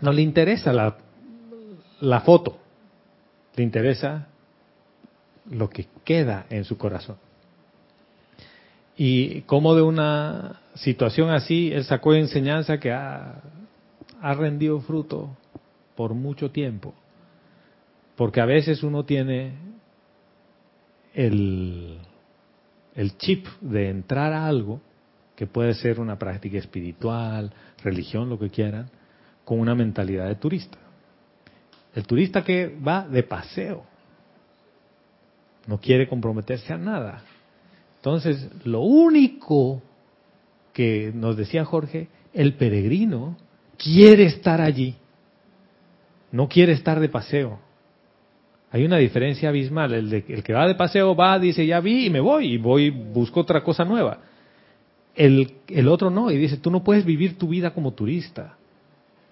[0.00, 0.96] no le interesa la,
[2.00, 2.58] la foto.
[3.56, 4.28] le interesa
[5.50, 7.16] lo que queda en su corazón.
[9.02, 13.40] Y como de una situación así, él sacó enseñanza que ha,
[14.20, 15.38] ha rendido fruto
[15.96, 16.92] por mucho tiempo.
[18.14, 19.54] Porque a veces uno tiene
[21.14, 21.96] el,
[22.94, 24.82] el chip de entrar a algo,
[25.34, 28.90] que puede ser una práctica espiritual, religión, lo que quieran,
[29.46, 30.76] con una mentalidad de turista.
[31.94, 33.82] El turista que va de paseo,
[35.66, 37.24] no quiere comprometerse a nada.
[38.00, 39.82] Entonces, lo único
[40.72, 43.36] que nos decía Jorge, el peregrino
[43.76, 44.94] quiere estar allí,
[46.32, 47.58] no quiere estar de paseo.
[48.72, 49.92] Hay una diferencia abismal.
[49.92, 52.56] El, de, el que va de paseo va, dice, ya vi y me voy, y
[52.56, 54.20] voy, busco otra cosa nueva.
[55.14, 58.56] El, el otro no, y dice, tú no puedes vivir tu vida como turista.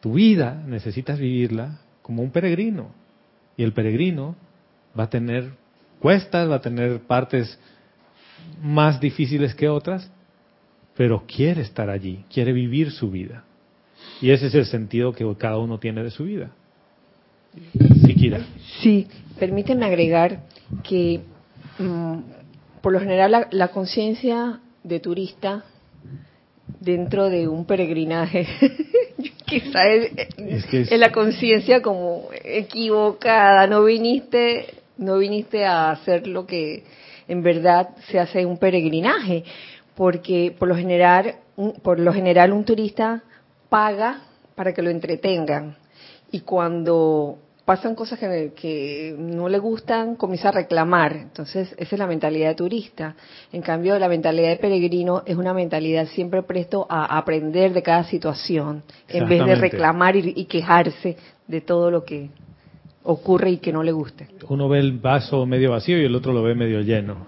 [0.01, 2.91] Tu vida necesitas vivirla como un peregrino.
[3.57, 4.37] Y el peregrino
[4.99, 5.53] va a tener
[6.01, 7.59] cuestas, va a tener partes
[8.63, 10.11] más difíciles que otras,
[10.97, 13.45] pero quiere estar allí, quiere vivir su vida.
[14.21, 16.51] Y ese es el sentido que cada uno tiene de su vida.
[18.05, 18.45] Siquiera.
[18.81, 19.07] Sí,
[19.39, 20.41] permíteme agregar
[20.83, 21.21] que
[21.79, 22.19] mm,
[22.81, 25.65] por lo general la, la conciencia de turista
[26.81, 28.47] dentro de un peregrinaje
[29.47, 34.67] quizá es, es, es la conciencia como equivocada no viniste
[34.99, 36.85] no viniste a hacer lo que
[37.29, 39.45] en verdad se hace un peregrinaje
[39.95, 41.37] porque por lo general
[41.83, 43.23] por lo general un turista
[43.69, 44.23] paga
[44.55, 45.77] para que lo entretengan
[46.31, 51.15] y cuando pasan cosas que, no le gustan, comienza a reclamar.
[51.17, 53.15] Entonces, esa es la mentalidad de turista.
[53.53, 58.05] En cambio, la mentalidad de peregrino es una mentalidad siempre presto a aprender de cada
[58.05, 62.31] situación, en vez de reclamar y, y, quejarse de todo lo que
[63.11, 64.29] ocurre y que no le guste.
[64.49, 67.27] Uno ve el vaso medio vacío y el otro lo ve medio lleno.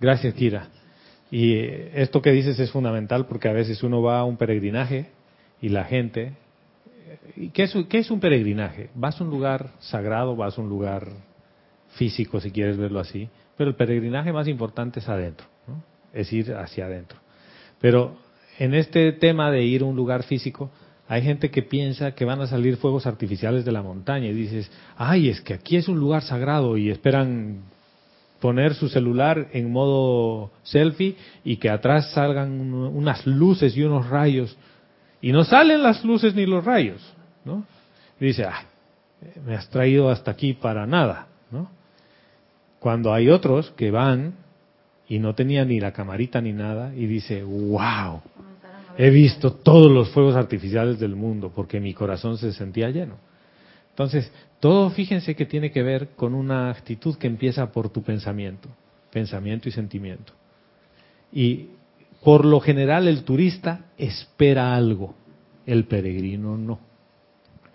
[0.00, 0.68] Gracias, Kira.
[1.30, 1.54] Y
[1.94, 5.10] esto que dices es fundamental porque a veces uno va a un peregrinaje
[5.60, 6.32] y la gente
[7.52, 8.90] ¿Qué es, ¿Qué es un peregrinaje?
[8.94, 11.08] Vas a un lugar sagrado, vas a un lugar
[11.90, 15.82] físico, si quieres verlo así, pero el peregrinaje más importante es adentro, ¿no?
[16.12, 17.18] es ir hacia adentro.
[17.80, 18.16] Pero
[18.58, 20.70] en este tema de ir a un lugar físico,
[21.08, 24.70] hay gente que piensa que van a salir fuegos artificiales de la montaña y dices,
[24.96, 27.62] ay, es que aquí es un lugar sagrado y esperan
[28.40, 34.54] poner su celular en modo selfie y que atrás salgan unas luces y unos rayos.
[35.22, 37.00] Y no salen las luces ni los rayos.
[37.44, 37.64] ¿no?
[38.20, 38.64] Dice, ah,
[39.46, 41.70] me has traído hasta aquí para nada, ¿no?
[42.80, 44.34] Cuando hay otros que van
[45.08, 48.20] y no tenían ni la camarita ni nada y dice, wow,
[48.98, 53.16] he visto todos los fuegos artificiales del mundo porque mi corazón se sentía lleno.
[53.90, 58.68] Entonces, todo fíjense que tiene que ver con una actitud que empieza por tu pensamiento,
[59.12, 60.32] pensamiento y sentimiento.
[61.32, 61.68] Y
[62.24, 65.14] por lo general el turista espera algo,
[65.64, 66.80] el peregrino no.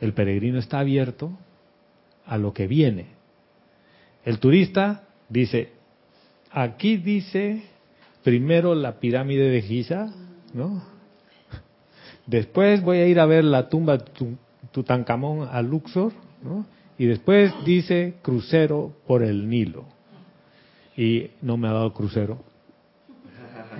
[0.02, 1.32] El peregrino está abierto
[2.26, 3.08] a lo que viene.
[4.26, 5.72] El turista dice,
[6.52, 7.64] aquí dice
[8.24, 10.14] primero la pirámide de Giza,
[10.54, 10.93] ¿no?
[12.26, 13.98] Después voy a ir a ver la tumba
[14.72, 16.66] Tutankamón a Luxor, ¿no?
[16.98, 19.86] Y después dice crucero por el Nilo.
[20.96, 22.40] Y no me ha dado crucero.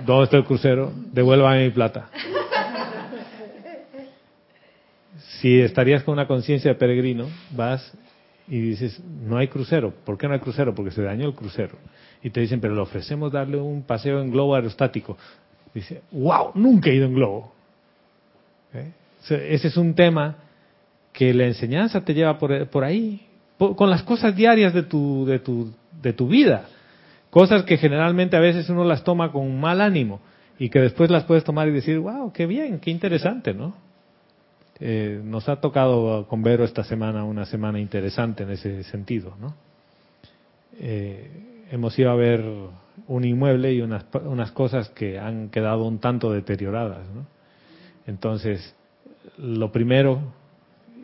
[0.04, 0.92] ¿Dónde está el crucero?
[1.12, 2.10] Devuélvame mi plata.
[5.40, 7.92] Si estarías con una conciencia de peregrino, vas
[8.48, 9.92] y dices, no hay crucero.
[10.04, 10.74] ¿Por qué no hay crucero?
[10.74, 11.76] Porque se dañó el crucero.
[12.22, 15.16] Y te dicen, pero le ofrecemos darle un paseo en globo aerostático.
[15.72, 17.53] Dice, wow, nunca he ido en globo.
[18.74, 18.92] ¿Eh?
[19.28, 20.36] Ese es un tema
[21.12, 25.38] que la enseñanza te lleva por, por ahí, con las cosas diarias de tu, de,
[25.38, 25.72] tu,
[26.02, 26.66] de tu vida.
[27.30, 30.20] Cosas que generalmente a veces uno las toma con mal ánimo
[30.58, 33.74] y que después las puedes tomar y decir, wow, qué bien, qué interesante, ¿no?
[34.80, 39.54] Eh, nos ha tocado con Vero esta semana una semana interesante en ese sentido, ¿no?
[40.80, 41.30] Eh,
[41.70, 42.44] hemos ido a ver
[43.06, 47.33] un inmueble y unas, unas cosas que han quedado un tanto deterioradas, ¿no?
[48.06, 48.74] Entonces,
[49.38, 50.20] lo primero,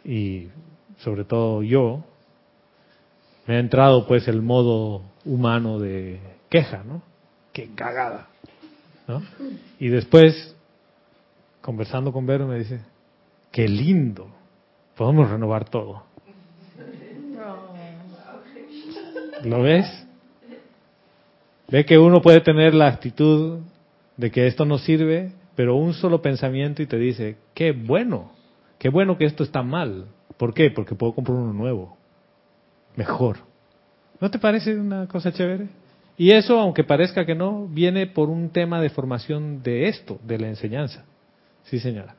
[0.04, 0.48] y
[0.98, 2.04] sobre todo yo,
[3.46, 7.02] me ha entrado pues el modo humano de queja, ¿no?
[7.52, 8.28] Qué cagada,
[9.08, 9.22] ¿no?
[9.78, 10.54] Y después,
[11.60, 12.80] conversando con Vero, me dice,
[13.50, 14.28] Qué lindo.
[14.96, 16.04] Podemos renovar todo.
[19.44, 19.86] ¿Lo ves?
[21.68, 23.60] Ve que uno puede tener la actitud
[24.16, 28.32] de que esto no sirve, pero un solo pensamiento y te dice, qué bueno,
[28.78, 30.06] qué bueno que esto está mal.
[30.38, 30.70] ¿Por qué?
[30.70, 31.98] Porque puedo comprar uno nuevo.
[32.96, 33.36] mejor.
[34.22, 35.68] ¿No te parece una cosa chévere?
[36.16, 40.38] Y eso, aunque parezca que no, viene por un tema de formación de esto, de
[40.38, 41.04] la enseñanza.
[41.64, 42.14] Sí, señora.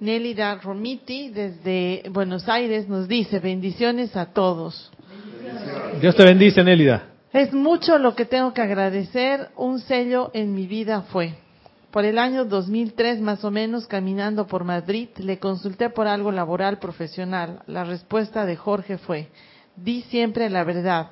[0.00, 4.90] Nélida Romiti desde Buenos Aires nos dice bendiciones a todos.
[6.00, 7.04] Dios te bendice, Nélida.
[7.32, 9.50] Es mucho lo que tengo que agradecer.
[9.54, 11.36] Un sello en mi vida fue.
[11.90, 16.78] Por el año 2003 más o menos, caminando por Madrid, le consulté por algo laboral
[16.78, 17.62] profesional.
[17.66, 19.28] La respuesta de Jorge fue,
[19.74, 21.10] di siempre la verdad.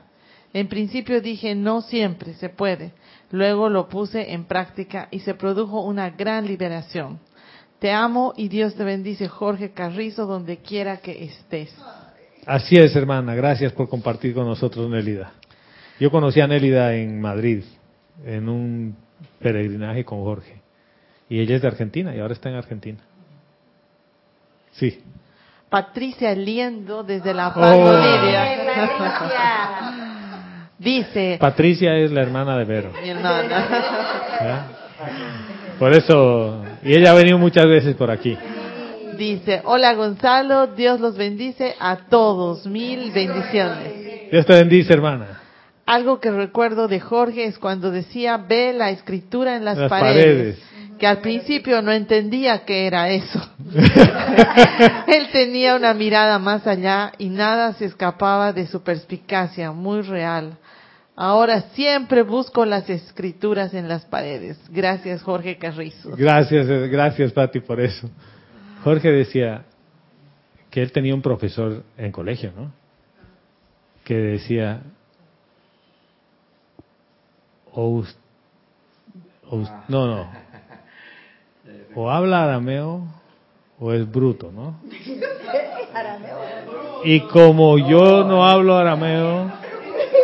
[0.53, 2.93] En principio dije, no siempre se puede.
[3.31, 7.21] Luego lo puse en práctica y se produjo una gran liberación.
[7.79, 11.75] Te amo y Dios te bendice, Jorge Carrizo, donde quiera que estés.
[12.47, 13.35] Así es, hermana.
[13.35, 15.33] Gracias por compartir con nosotros, Nélida.
[15.99, 17.65] Yo conocí a Nélida en Madrid,
[18.25, 18.97] en un
[19.41, 20.56] peregrinaje con Jorge.
[21.29, 22.99] Y ella es de Argentina y ahora está en Argentina.
[24.73, 25.03] Sí.
[25.69, 27.93] Patricia Liendo desde La Paz, oh.
[30.79, 31.39] Dice.
[31.41, 32.93] Patricia es la hermana de Vero.
[33.03, 34.67] Mi hermana.
[35.79, 38.37] Por eso, y ella ha venido muchas veces por aquí.
[39.19, 44.31] Dice, hola Gonzalo, Dios los bendice a todos, mil bendiciones.
[44.31, 45.41] Dios te bendice, hermana.
[45.87, 50.61] Algo que recuerdo de Jorge es cuando decía, ve la escritura en las, paredes,
[50.99, 53.41] que al principio no entendía qué era eso.
[55.07, 60.57] Él tenía una mirada más allá y nada se escapaba de su perspicacia, muy real.
[61.15, 64.59] Ahora siempre busco las escrituras en las paredes.
[64.71, 66.11] Gracias, Jorge Carrizo.
[66.17, 68.11] Gracias, gracias, Pati, por eso.
[68.85, 69.65] Jorge decía
[70.71, 72.71] que él tenía un profesor en colegio, ¿no?
[74.05, 74.83] Que decía,
[77.73, 78.05] o,
[79.89, 80.31] no, no,
[81.97, 83.03] o habla arameo
[83.81, 84.77] o es bruto, ¿no?
[87.05, 89.51] Y como yo no hablo arameo,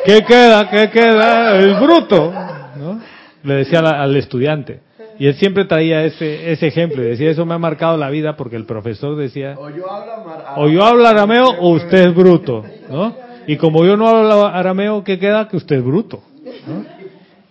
[0.05, 0.69] ¿qué queda?
[0.69, 1.57] ¿Qué queda?
[1.57, 2.33] Es bruto,
[2.77, 3.01] ¿no?
[3.45, 4.81] Le decía al estudiante.
[5.19, 8.37] Y él siempre traía ese, ese ejemplo y decía, eso me ha marcado la vida
[8.37, 13.15] porque el profesor decía, o yo hablo, arameo o usted es bruto, ¿no?
[13.47, 15.47] Y como yo no hablo arameo, ¿qué queda?
[15.49, 16.23] Que usted es bruto,
[16.67, 16.85] ¿no?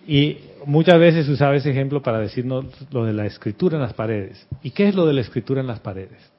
[0.06, 0.36] Y
[0.66, 4.46] muchas veces usaba ese ejemplo para decirnos lo de la escritura en las paredes.
[4.62, 6.30] ¿Y qué es lo de la escritura en las paredes?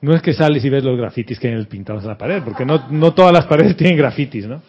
[0.00, 2.16] No es que sales y ves los grafitis que hay en el pintados en la
[2.18, 4.62] pared, porque no, todas las paredes tienen grafitis, ¿no?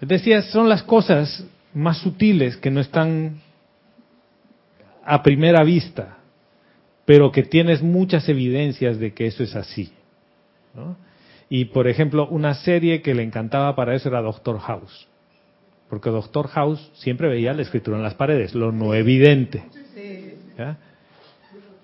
[0.00, 3.40] Decía, son las cosas más sutiles que no están
[5.04, 6.18] a primera vista,
[7.04, 9.92] pero que tienes muchas evidencias de que eso es así.
[10.74, 10.96] ¿no?
[11.48, 15.06] Y por ejemplo, una serie que le encantaba para eso era Doctor House,
[15.92, 19.62] porque Doctor House siempre veía la escritura en las paredes, lo no evidente.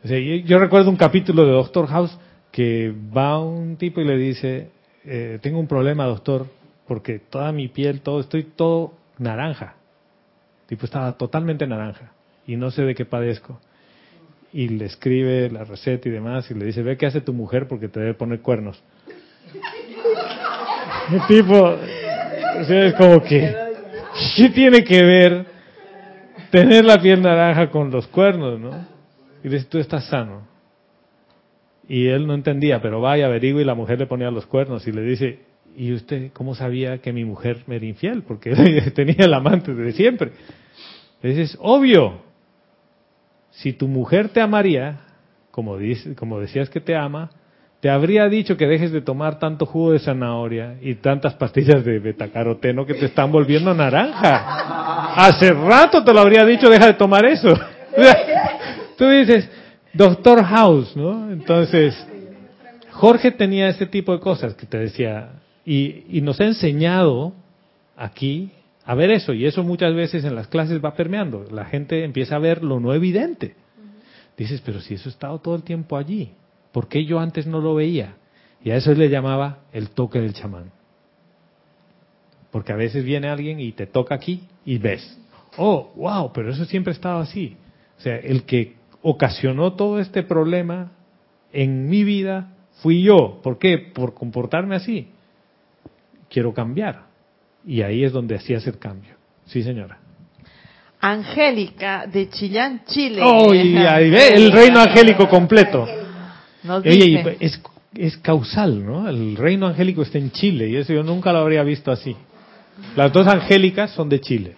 [0.03, 2.19] yo recuerdo un capítulo de Doctor House
[2.51, 4.71] que va un tipo y le dice,
[5.05, 6.47] eh, tengo un problema, doctor,
[6.87, 9.75] porque toda mi piel, todo, estoy todo naranja.
[10.69, 12.13] Tipo estaba totalmente naranja
[12.47, 13.61] y no sé de qué padezco.
[14.55, 17.69] Y le escribe la receta y demás y le dice, ve qué hace tu mujer
[17.69, 18.83] porque te debe poner cuernos.
[21.13, 21.77] El tipo,
[22.59, 23.68] es como que,
[24.37, 25.47] ¿qué tiene que ver
[26.51, 28.87] tener la piel naranja con los cuernos, no?
[29.43, 30.47] Y dice, tú estás sano.
[31.89, 34.93] Y él no entendía, pero vaya, averigua y la mujer le ponía los cuernos y
[34.93, 35.41] le dice,
[35.77, 38.23] ¿y usted cómo sabía que mi mujer me era infiel?
[38.23, 38.51] Porque
[38.95, 40.33] tenía el amante de siempre.
[41.23, 42.21] Le dices, obvio,
[43.51, 45.01] si tu mujer te amaría,
[45.51, 47.31] como, dice, como decías que te ama,
[47.81, 52.01] te habría dicho que dejes de tomar tanto jugo de zanahoria y tantas pastillas de
[52.01, 55.15] betacaroteno que te están volviendo naranja.
[55.15, 57.55] Hace rato te lo habría dicho, deja de tomar eso.
[58.97, 59.49] Tú dices,
[59.93, 61.31] Doctor House, ¿no?
[61.31, 61.95] Entonces,
[62.91, 65.31] Jorge tenía ese tipo de cosas que te decía,
[65.65, 67.33] y, nos ha enseñado
[67.97, 68.51] aquí
[68.85, 71.45] a ver eso, y eso muchas veces en las clases va permeando.
[71.53, 73.55] La gente empieza a ver lo no evidente.
[74.37, 76.33] Dices, pero si eso ha estado todo el tiempo allí,
[76.73, 78.17] ¿por qué yo antes no lo veía?
[78.63, 80.71] Y a eso le llamaba el toque del chamán.
[82.51, 85.19] Porque a veces viene alguien y te toca aquí y ves,
[85.57, 87.57] oh, wow, pero eso siempre ha estado así.
[87.99, 90.93] O sea, el que ocasionó todo este problema
[91.53, 92.53] en mi vida
[92.83, 93.41] fui yo.
[93.43, 93.79] ¿Por qué?
[93.79, 95.09] Por comportarme así.
[96.31, 97.07] Quiero cambiar.
[97.67, 99.15] Y ahí es donde hacías el cambio.
[99.47, 99.99] Sí, señora.
[101.01, 103.21] Angélica de Chillán, Chile.
[103.23, 105.87] Oh, ahí ve el reino angélico completo.
[106.69, 107.61] Oye, es,
[107.95, 109.09] es causal, ¿no?
[109.09, 112.17] El reino angélico está en Chile y eso yo nunca lo habría visto así.
[112.97, 114.57] Las dos angélicas son de Chile.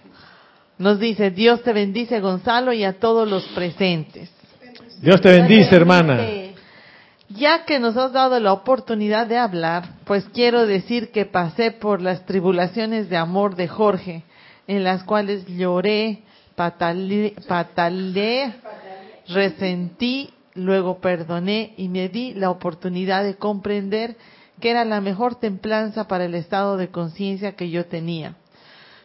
[0.79, 4.31] Nos dice, Dios te bendice Gonzalo y a todos los presentes.
[5.03, 6.27] Dios te bendice, hermana.
[7.29, 12.03] Ya que nos has dado la oportunidad de hablar, pues quiero decir que pasé por
[12.03, 14.25] las tribulaciones de amor de Jorge,
[14.67, 16.23] en las cuales lloré,
[16.57, 17.35] pataleé,
[19.29, 24.17] resentí, luego perdoné y me di la oportunidad de comprender
[24.61, 28.37] que era la mejor templanza para el estado de conciencia que yo tenía.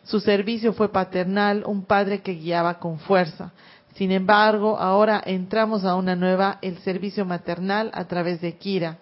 [0.04, 3.54] Su servicio fue paternal, un padre que guiaba con fuerza.
[3.96, 8.98] Sin embargo, ahora entramos a una nueva, el servicio maternal a través de Kira.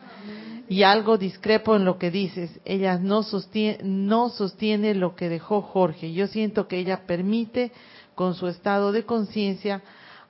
[0.70, 2.52] Y algo discrepo en lo que dices.
[2.64, 6.14] Ella no sostiene, no sostiene lo que dejó Jorge.
[6.14, 7.72] Yo siento que ella permite,
[8.16, 9.82] con su estado de conciencia,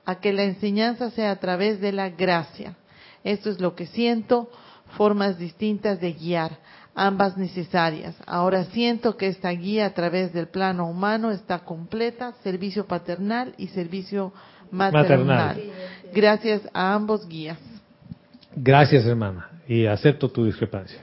[0.04, 2.76] a que la enseñanza sea a través de la gracia.
[3.22, 4.50] Esto es lo que siento,
[4.96, 6.58] formas distintas de guiar,
[6.94, 8.14] ambas necesarias.
[8.26, 13.68] Ahora siento que esta guía a través del plano humano está completa, servicio paternal y
[13.68, 14.32] servicio
[14.70, 15.60] maternal.
[16.12, 17.58] Gracias a ambos guías.
[18.56, 21.00] Gracias, hermana, y acepto tu discrepancia.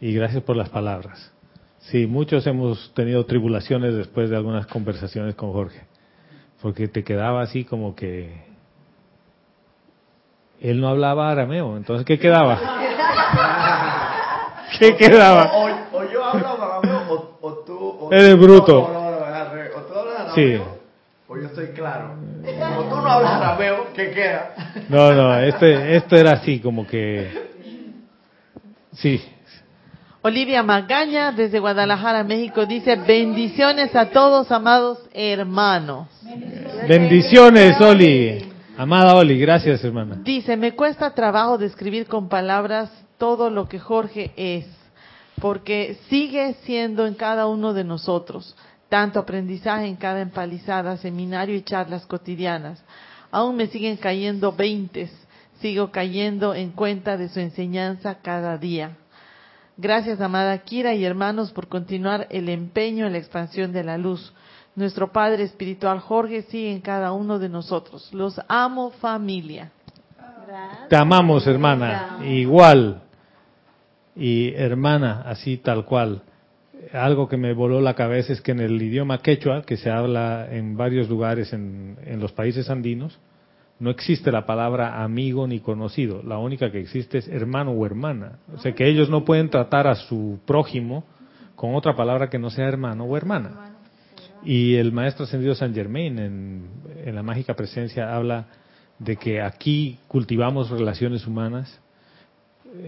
[0.00, 1.30] Y gracias por las palabras.
[1.78, 5.80] Sí, muchos hemos tenido tribulaciones después de algunas conversaciones con Jorge,
[6.62, 8.30] porque te quedaba así como que
[10.60, 12.58] él no hablaba arameo, entonces ¿qué quedaba?
[14.78, 15.50] ¿Qué quedaba?
[15.92, 18.08] O, yo hablo arameo o, tú...
[18.12, 18.84] Eres bruto.
[18.84, 20.34] o tú hablas arameo.
[20.34, 20.58] Sí.
[21.28, 22.14] O yo estoy claro.
[22.44, 24.54] Como tú no hablas arameo, ¿qué queda?
[24.88, 27.50] No, no, este, esto era así, como que...
[28.92, 29.20] Sí.
[30.24, 36.06] Olivia Magaña, desde Guadalajara, México, dice, bendiciones a todos, amados hermanos.
[36.86, 38.52] Bendiciones, Oli.
[38.76, 40.20] Amada Oli, gracias, hermana.
[40.22, 44.66] Dice, me cuesta trabajo describir con palabras todo lo que Jorge es,
[45.40, 48.54] porque sigue siendo en cada uno de nosotros
[48.88, 52.84] tanto aprendizaje en cada empalizada, seminario y charlas cotidianas.
[53.30, 55.10] Aún me siguen cayendo veintes,
[55.60, 58.98] sigo cayendo en cuenta de su enseñanza cada día.
[59.76, 64.32] Gracias, amada Kira y hermanos, por continuar el empeño en la expansión de la luz.
[64.74, 68.12] Nuestro Padre Espiritual Jorge sigue en cada uno de nosotros.
[68.12, 69.70] Los amo, familia.
[70.88, 72.18] Te amamos, hermana.
[72.24, 73.02] Igual.
[74.14, 76.22] Y hermana, así tal cual
[76.92, 80.48] algo que me voló la cabeza es que en el idioma quechua, que se habla
[80.50, 83.18] en varios lugares en, los países andinos,
[83.82, 86.22] no existe la palabra amigo ni conocido.
[86.22, 88.38] La única que existe es hermano o hermana.
[88.54, 91.02] O sea que ellos no pueden tratar a su prójimo
[91.56, 93.74] con otra palabra que no sea hermano o hermana.
[94.44, 96.68] Y el maestro ascendido San Germain en,
[97.04, 98.46] en la mágica presencia habla
[99.00, 101.80] de que aquí cultivamos relaciones humanas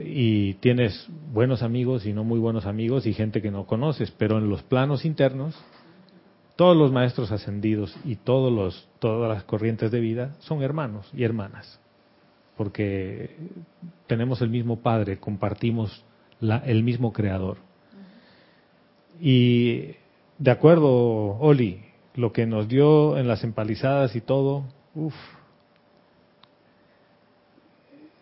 [0.05, 4.39] y tienes buenos amigos y no muy buenos amigos y gente que no conoces, pero
[4.39, 5.57] en los planos internos,
[6.57, 11.25] todos los maestros ascendidos y todos los, todas las corrientes de vida son hermanos y
[11.25, 11.81] hermanas,
[12.57, 13.37] porque
[14.07, 16.05] tenemos el mismo Padre, compartimos
[16.41, 17.59] la, el mismo Creador.
[19.21, 19.95] Y
[20.39, 21.81] de acuerdo, Oli,
[22.15, 25.15] lo que nos dio en las empalizadas y todo, uff,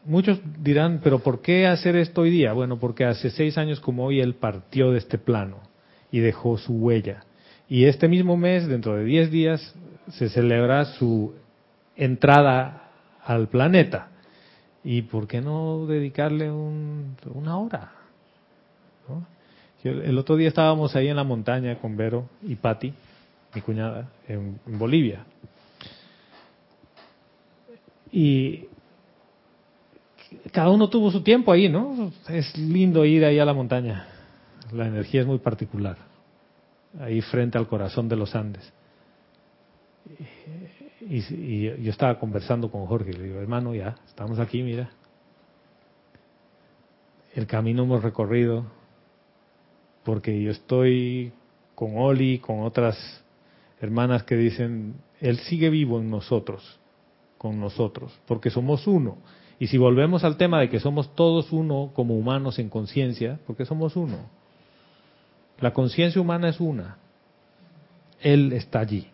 [0.04, 2.52] muchos dirán, pero ¿por qué hacer esto hoy día?
[2.52, 5.58] Bueno, porque hace seis años como hoy él partió de este plano
[6.10, 7.24] y dejó su huella.
[7.72, 9.74] Y este mismo mes, dentro de diez días,
[10.10, 11.32] se celebra su
[11.96, 12.90] entrada
[13.24, 14.08] al planeta.
[14.84, 17.92] ¿Y por qué no dedicarle una hora?
[19.82, 22.92] El otro día estábamos ahí en la montaña con Vero y Patti,
[23.54, 25.24] mi cuñada, en Bolivia.
[28.12, 28.66] Y
[30.52, 32.12] cada uno tuvo su tiempo ahí, ¿no?
[32.28, 34.08] Es lindo ir ahí a la montaña.
[34.72, 36.11] La energía es muy particular.
[37.00, 38.72] Ahí frente al corazón de los Andes.
[41.00, 44.90] Y, yo estaba conversando con Jorge, le digo, hermano, ya, estamos aquí, mira.
[47.34, 48.66] El camino hemos recorrido,
[50.04, 51.32] porque yo estoy
[51.74, 52.96] con Oli, con otras
[53.80, 56.78] hermanas que dicen, Él sigue vivo en nosotros,
[57.38, 59.18] con nosotros, porque somos uno.
[59.58, 63.64] Y si volvemos al tema de que somos todos uno como humanos en conciencia, porque
[63.64, 64.18] somos uno.
[65.62, 66.96] La conciencia humana es una.
[68.20, 69.06] Él está allí.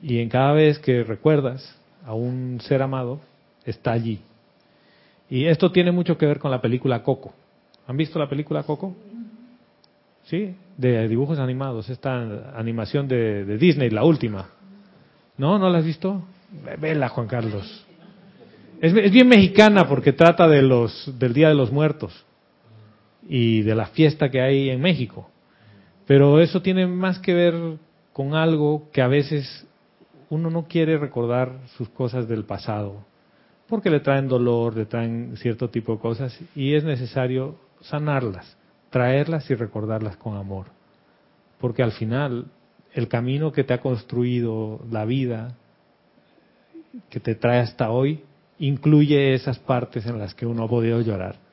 [0.00, 1.76] Y en cada vez que recuerdas
[2.06, 3.20] a un ser amado,
[3.64, 4.20] está allí.
[5.28, 7.34] Y esto tiene mucho que ver con la película Coco.
[7.88, 8.94] ¿Han visto la película Coco?
[10.26, 14.48] Sí, de dibujos animados, esta animación de, Disney, la última.
[15.36, 15.58] ¿No?
[15.58, 16.22] ¿No la has visto?
[16.78, 17.84] Vela, Juan Carlos.
[18.80, 22.24] Es, bien mexicana porque trata de los, del Día de los Muertos
[23.28, 25.28] y de la fiesta que hay en México.
[26.06, 27.78] Pero eso tiene más que ver
[28.12, 29.66] con algo que a veces
[30.30, 33.04] uno no quiere recordar sus cosas del pasado,
[33.68, 38.56] porque le traen dolor, le traen cierto tipo de cosas y es necesario sanarlas,
[38.90, 40.66] traerlas y recordarlas con amor.
[41.58, 42.46] Porque al final
[42.92, 45.56] el camino que te ha construido la vida,
[47.10, 48.22] que te trae hasta hoy,
[48.58, 51.43] incluye esas partes en las que uno ha podido llorar.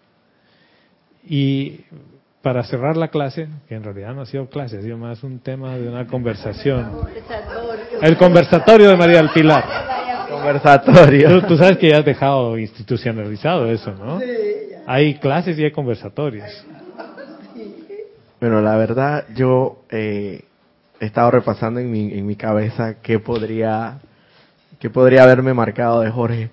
[1.28, 1.82] Y
[2.42, 5.40] para cerrar la clase, que en realidad no ha sido clase, ha sido más un
[5.40, 6.90] tema de una conversación.
[8.02, 9.64] El conversatorio de María del Pilar.
[10.30, 11.46] Conversatorio.
[11.46, 14.20] Tú, sabes que ya has dejado institucionalizado eso, ¿no?
[14.88, 16.66] Hay clases y hay conversatorios.
[18.40, 20.42] Bueno, la verdad, yo eh,
[21.00, 24.00] he estado repasando en mi, en mi cabeza qué podría,
[24.80, 26.50] qué podría haberme marcado de Jorge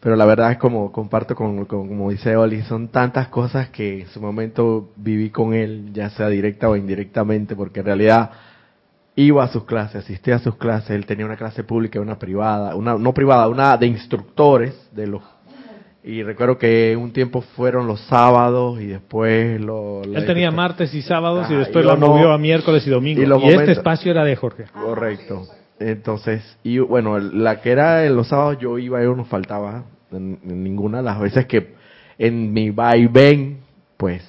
[0.00, 4.08] pero la verdad es como comparto con, como dice Oli, son tantas cosas que en
[4.08, 8.30] su momento viví con él, ya sea directa o indirectamente, porque en realidad
[9.14, 12.18] iba a sus clases, asistía a sus clases, él tenía una clase pública y una
[12.18, 15.22] privada, una no privada, una de instructores de los
[16.02, 20.00] y recuerdo que un tiempo fueron los sábados y después lo...
[20.02, 23.20] Él tenía martes y sábados y después lo movió a miércoles y domingo.
[23.20, 24.64] Y, y este espacio era de Jorge.
[24.72, 25.46] Correcto.
[25.80, 30.38] Entonces, y bueno, la que era en los sábados yo iba y no faltaba en,
[30.44, 31.74] ninguna de las veces que
[32.18, 33.60] en mi vaivén,
[33.96, 34.22] pues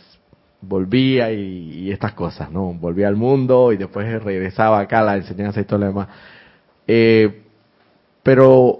[0.61, 2.73] volvía y, estas cosas, ¿no?
[2.73, 6.07] Volvía al mundo y después regresaba acá a la enseñanza y todo lo demás.
[6.87, 7.41] Eh,
[8.23, 8.79] pero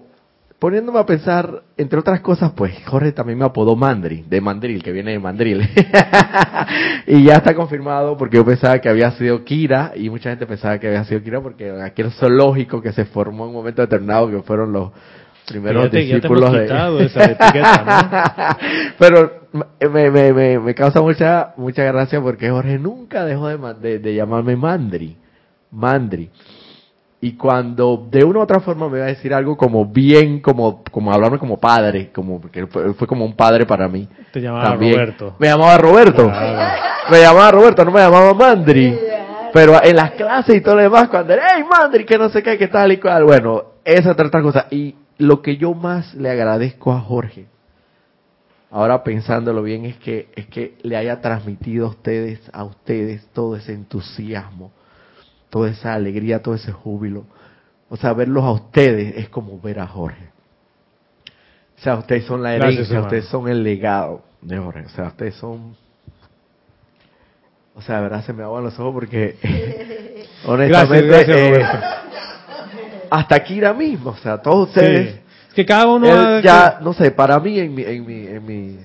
[0.62, 4.92] poniéndome a pensar, entre otras cosas, pues Jorge también me apodó Mandri, de Mandril, que
[4.92, 5.68] viene de Mandril.
[7.08, 10.78] y ya está confirmado porque yo pensaba que había sido Kira y mucha gente pensaba
[10.78, 14.44] que había sido Kira porque aquel zoológico que se formó en un momento determinado que
[14.44, 14.92] fueron los
[15.48, 16.66] primeros discípulos de...
[17.06, 18.58] esa etiqueta,
[19.00, 19.48] Pero
[19.92, 24.14] me, me, me, me, causa mucha mucha gracia porque Jorge nunca dejó de, de, de
[24.14, 25.18] llamarme Mandri.
[25.72, 26.30] Mandri
[27.24, 30.84] y cuando de una u otra forma me va a decir algo como bien, como,
[30.90, 34.10] como hablarme como padre, como porque fue, fue como un padre para mí.
[34.34, 35.36] Te llamaba Roberto.
[35.38, 36.32] Me llamaba Roberto.
[37.12, 38.98] Me llamaba Roberto, no me llamaba Mandri.
[39.54, 42.42] Pero en las clases y todo lo demás, cuando era, hey Mandri, que no sé
[42.42, 43.24] qué, que tal y cual.
[43.24, 44.66] Bueno, esa otra cosa.
[44.72, 47.46] Y lo que yo más le agradezco a Jorge,
[48.72, 53.58] ahora pensándolo bien, es que, es que le haya transmitido a ustedes, a ustedes todo
[53.58, 54.72] ese entusiasmo
[55.52, 57.26] toda esa alegría, todo ese júbilo.
[57.90, 60.30] O sea, verlos a ustedes es como ver a Jorge.
[61.78, 64.86] O sea, ustedes son la herencia, ustedes son el legado de Jorge.
[64.86, 65.76] O sea, ustedes son...
[67.76, 69.38] O sea, de verdad se me aguan los ojos porque
[70.46, 71.66] honestamente eh,
[73.10, 75.20] hasta Kira mismo, o sea, todos ustedes...
[75.50, 76.40] Es que cada uno...
[76.40, 77.84] ya, no sé, para mí, en mi...
[77.84, 78.80] En mi, en mi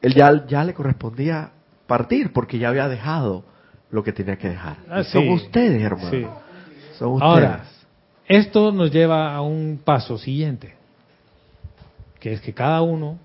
[0.00, 1.50] él ya, ya le correspondía
[1.86, 3.44] partir porque ya había dejado
[3.90, 4.76] lo que tenía que dejar.
[4.88, 6.10] Ah, son ustedes, hermano.
[6.98, 7.22] Son ustedes.
[7.22, 7.64] Ahora,
[8.28, 10.74] esto nos lleva a un paso siguiente,
[12.20, 13.18] que es que cada uno,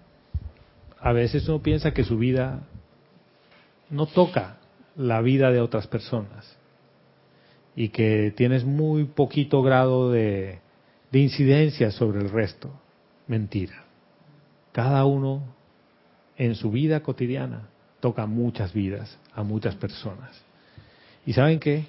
[1.00, 2.62] a veces uno piensa que su vida
[3.90, 4.58] no toca
[4.96, 6.58] la vida de otras personas
[7.76, 10.60] y que tienes muy poquito grado de,
[11.12, 12.72] de incidencia sobre el resto.
[13.28, 13.84] Mentira.
[14.72, 15.44] Cada uno
[16.38, 17.70] en su vida cotidiana
[18.00, 20.45] toca muchas vidas, a muchas personas.
[21.26, 21.86] Y saben qué?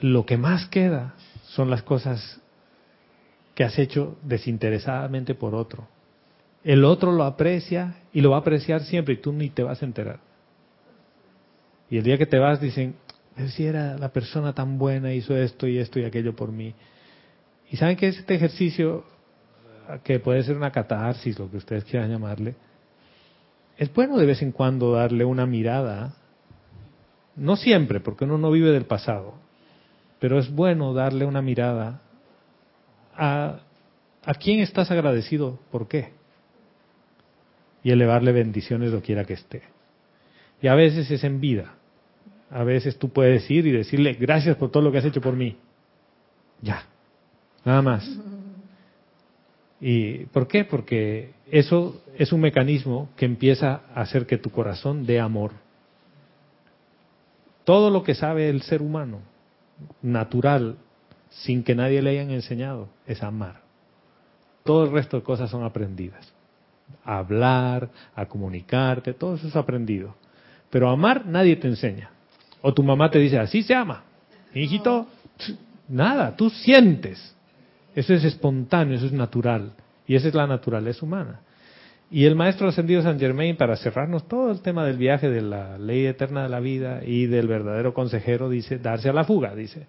[0.00, 1.14] Lo que más queda
[1.44, 2.40] son las cosas
[3.54, 5.88] que has hecho desinteresadamente por otro.
[6.64, 9.82] El otro lo aprecia y lo va a apreciar siempre y tú ni te vas
[9.82, 10.20] a enterar.
[11.88, 12.96] Y el día que te vas dicen,
[13.48, 16.74] si era la persona tan buena, hizo esto y esto y aquello por mí.
[17.70, 19.04] Y saben que este ejercicio,
[20.02, 22.54] que puede ser una catarsis, lo que ustedes quieran llamarle,
[23.78, 26.14] es bueno de vez en cuando darle una mirada
[27.36, 29.34] no siempre, porque uno no vive del pasado,
[30.18, 32.00] pero es bueno darle una mirada
[33.14, 33.60] a,
[34.24, 36.12] a quién estás agradecido, por qué,
[37.82, 39.62] y elevarle bendiciones lo quiera que esté.
[40.60, 41.74] Y a veces es en vida.
[42.50, 45.34] A veces tú puedes ir y decirle gracias por todo lo que has hecho por
[45.34, 45.56] mí.
[46.62, 46.84] Ya,
[47.64, 48.18] nada más.
[49.80, 50.64] ¿Y por qué?
[50.64, 55.52] Porque eso es un mecanismo que empieza a hacer que tu corazón dé amor
[57.66, 59.22] todo lo que sabe el ser humano,
[60.00, 60.76] natural,
[61.30, 63.62] sin que nadie le hayan enseñado, es amar.
[64.62, 66.32] Todo el resto de cosas son aprendidas.
[67.04, 70.14] A hablar, a comunicarte, todo eso es aprendido.
[70.70, 72.10] Pero amar nadie te enseña.
[72.62, 74.04] O tu mamá te dice, así se ama.
[74.54, 75.08] Hijito,
[75.88, 77.34] nada, tú sientes.
[77.96, 79.72] Eso es espontáneo, eso es natural.
[80.06, 81.40] Y esa es la naturaleza humana.
[82.10, 85.76] Y el maestro ascendido San Germain, para cerrarnos todo el tema del viaje de la
[85.76, 89.86] ley eterna de la vida y del verdadero consejero, dice, darse a la fuga, dice.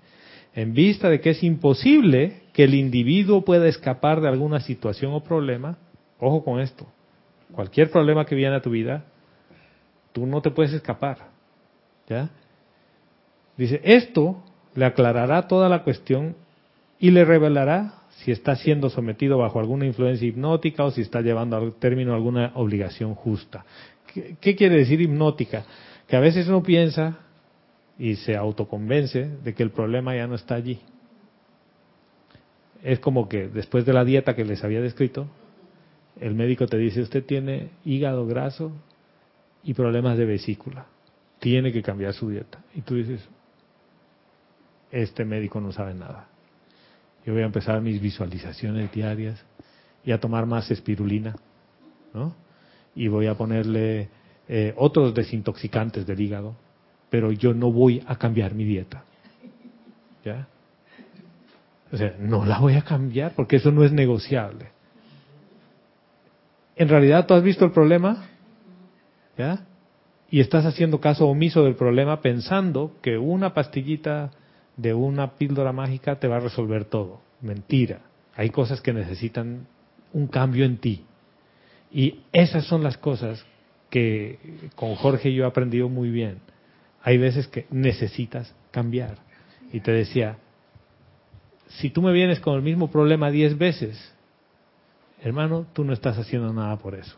[0.56, 5.24] en vista de que es imposible que el individuo pueda escapar de alguna situación o
[5.24, 5.78] problema,
[6.20, 6.88] ojo con esto,
[7.52, 9.06] cualquier problema que viene a tu vida,
[10.12, 11.30] tú no te puedes escapar.
[12.10, 12.30] ¿Ya?
[13.58, 16.36] Dice, esto le aclarará toda la cuestión
[17.00, 17.94] y le revelará
[18.28, 22.52] si está siendo sometido bajo alguna influencia hipnótica o si está llevando al término alguna
[22.56, 23.64] obligación justa.
[24.14, 25.64] ¿Qué, qué quiere decir hipnótica?
[26.10, 27.20] Que a veces uno piensa
[27.98, 30.82] y se autoconvence de que el problema ya no está allí.
[32.84, 35.28] Es como que después de la dieta que les había descrito,
[36.20, 38.74] el médico te dice, usted tiene hígado graso
[39.64, 40.88] y problemas de vesícula,
[41.40, 42.60] tiene que cambiar su dieta.
[42.76, 43.26] Y tú dices,
[44.92, 46.28] este médico no sabe nada.
[47.28, 49.44] Yo voy a empezar mis visualizaciones diarias
[50.06, 51.36] y a tomar más espirulina,
[52.14, 52.34] ¿no?
[52.96, 54.08] Y voy a ponerle
[54.48, 56.56] eh, otros desintoxicantes del hígado,
[57.10, 59.04] pero yo no voy a cambiar mi dieta.
[60.24, 60.48] ¿Ya?
[61.92, 64.70] O sea, no la voy a cambiar porque eso no es negociable.
[66.78, 68.26] En realidad, ¿tú has visto el problema?
[69.38, 69.66] ¿Ya?
[70.32, 74.32] Y estás haciendo caso omiso del problema pensando que una pastillita
[74.78, 77.20] de una píldora mágica te va a resolver todo.
[77.42, 78.02] Mentira.
[78.36, 79.68] Hay cosas que necesitan
[80.14, 81.04] un cambio en ti.
[81.92, 83.44] Y esas son las cosas
[83.90, 84.40] que
[84.76, 86.40] con Jorge yo he aprendido muy bien.
[87.02, 89.18] Hay veces que necesitas cambiar.
[89.74, 90.38] Y te decía,
[91.68, 94.14] si tú me vienes con el mismo problema diez veces,
[95.22, 97.18] hermano, tú no estás haciendo nada por eso.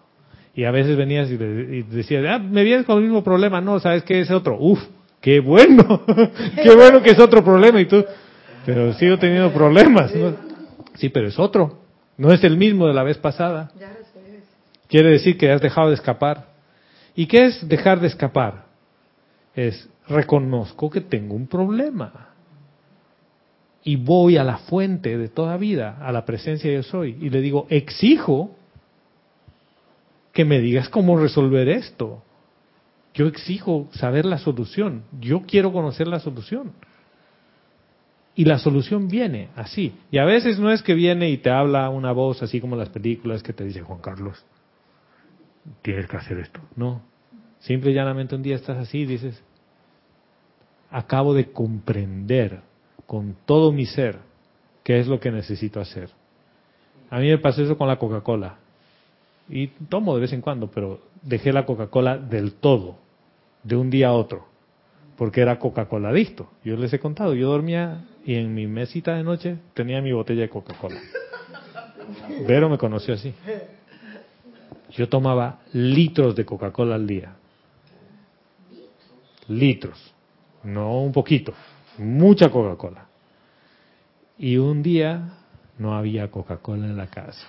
[0.56, 4.04] Y a veces venías y, decías, ah, me vienes con el mismo problema, no, ¿sabes
[4.04, 4.58] qué es otro?
[4.60, 4.80] Uf,
[5.22, 6.04] qué bueno,
[6.64, 8.04] qué bueno que es otro problema y tú,
[8.66, 10.12] pero sigo teniendo problemas.
[10.96, 11.80] Sí, pero es otro,
[12.18, 13.72] no es el mismo de la vez pasada.
[14.88, 16.48] Quiere decir que has dejado de escapar.
[17.16, 18.66] ¿Y qué es dejar de escapar?
[19.56, 22.30] Es reconozco que tengo un problema
[23.84, 27.30] y voy a la fuente de toda vida, a la presencia de yo soy, y
[27.30, 28.56] le digo, exijo
[30.34, 32.22] que me digas cómo resolver esto.
[33.14, 35.04] Yo exijo saber la solución.
[35.20, 36.74] Yo quiero conocer la solución.
[38.36, 39.94] Y la solución viene así.
[40.12, 42.90] Y a veces no es que viene y te habla una voz así como las
[42.90, 44.46] películas que te dice Juan Carlos,
[45.82, 46.62] tienes que hacer esto.
[46.76, 47.02] No.
[47.60, 49.44] Simple y llanamente un día estás así y dices,
[50.90, 52.62] acabo de comprender
[53.06, 54.20] con todo mi ser
[54.84, 56.10] qué es lo que necesito hacer.
[57.10, 58.59] A mí me pasó eso con la Coca-Cola.
[59.50, 62.98] Y tomo de vez en cuando, pero dejé la Coca-Cola del todo,
[63.64, 64.46] de un día a otro,
[65.18, 66.50] porque era Coca-Cola adicto.
[66.64, 70.42] Yo les he contado, yo dormía y en mi mesita de noche tenía mi botella
[70.42, 71.00] de Coca-Cola.
[72.48, 73.34] Vero me conoció así.
[74.92, 77.34] Yo tomaba litros de Coca-Cola al día.
[79.48, 80.14] Litros.
[80.64, 81.54] No un poquito
[82.00, 83.06] mucha Coca-Cola.
[84.38, 85.34] Y un día
[85.78, 87.48] no había Coca-Cola en la casa.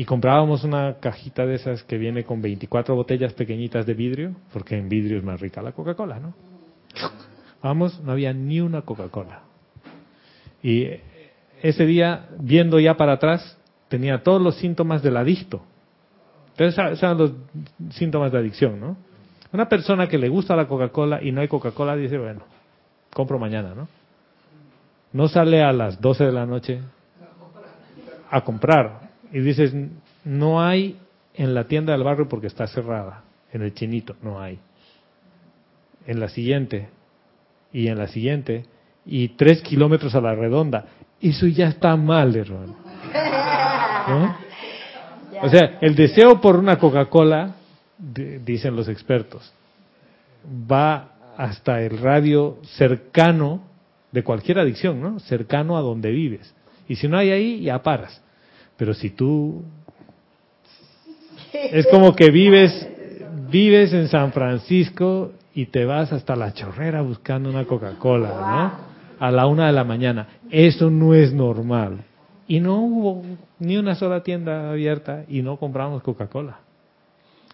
[0.00, 4.78] Y comprábamos una cajita de esas que viene con 24 botellas pequeñitas de vidrio, porque
[4.78, 6.32] en vidrio es más rica la Coca-Cola, ¿no?
[7.62, 9.42] Vamos, no había ni una Coca-Cola.
[10.62, 10.86] Y
[11.60, 13.58] ese día, viendo ya para atrás,
[13.88, 15.60] tenía todos los síntomas del adicto.
[16.56, 17.32] Entonces, son los
[17.90, 18.96] síntomas de adicción, ¿no?
[19.52, 22.40] Una persona que le gusta la Coca-Cola y no hay Coca-Cola dice, bueno,
[23.12, 23.86] compro mañana, ¿no?
[25.12, 26.80] No sale a las 12 de la noche
[28.30, 29.74] a comprar y dices,
[30.24, 30.96] no hay
[31.34, 34.58] en la tienda del barrio porque está cerrada, en el chinito, no hay.
[36.06, 36.88] En la siguiente,
[37.72, 38.64] y en la siguiente,
[39.06, 40.86] y tres kilómetros a la redonda.
[41.20, 42.76] Eso ya está mal, hermano.
[45.42, 47.54] O sea, el deseo por una Coca-Cola,
[47.96, 49.50] dicen los expertos,
[50.70, 53.62] va hasta el radio cercano
[54.12, 55.18] de cualquier adicción, ¿no?
[55.20, 56.54] Cercano a donde vives.
[56.88, 58.20] Y si no hay ahí, ya paras.
[58.80, 59.62] Pero si tú
[61.52, 62.88] es como que vives
[63.50, 69.26] vives en San Francisco y te vas hasta la chorrera buscando una Coca-Cola, ¿no?
[69.26, 70.28] A la una de la mañana.
[70.50, 72.04] Eso no es normal.
[72.48, 73.22] Y no hubo
[73.58, 76.60] ni una sola tienda abierta y no compramos Coca-Cola.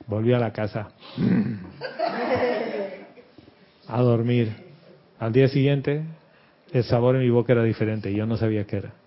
[0.07, 0.90] Volví a la casa
[3.89, 4.53] a dormir.
[5.19, 6.05] Al día siguiente,
[6.70, 9.06] el sabor en mi boca era diferente y yo no sabía qué era.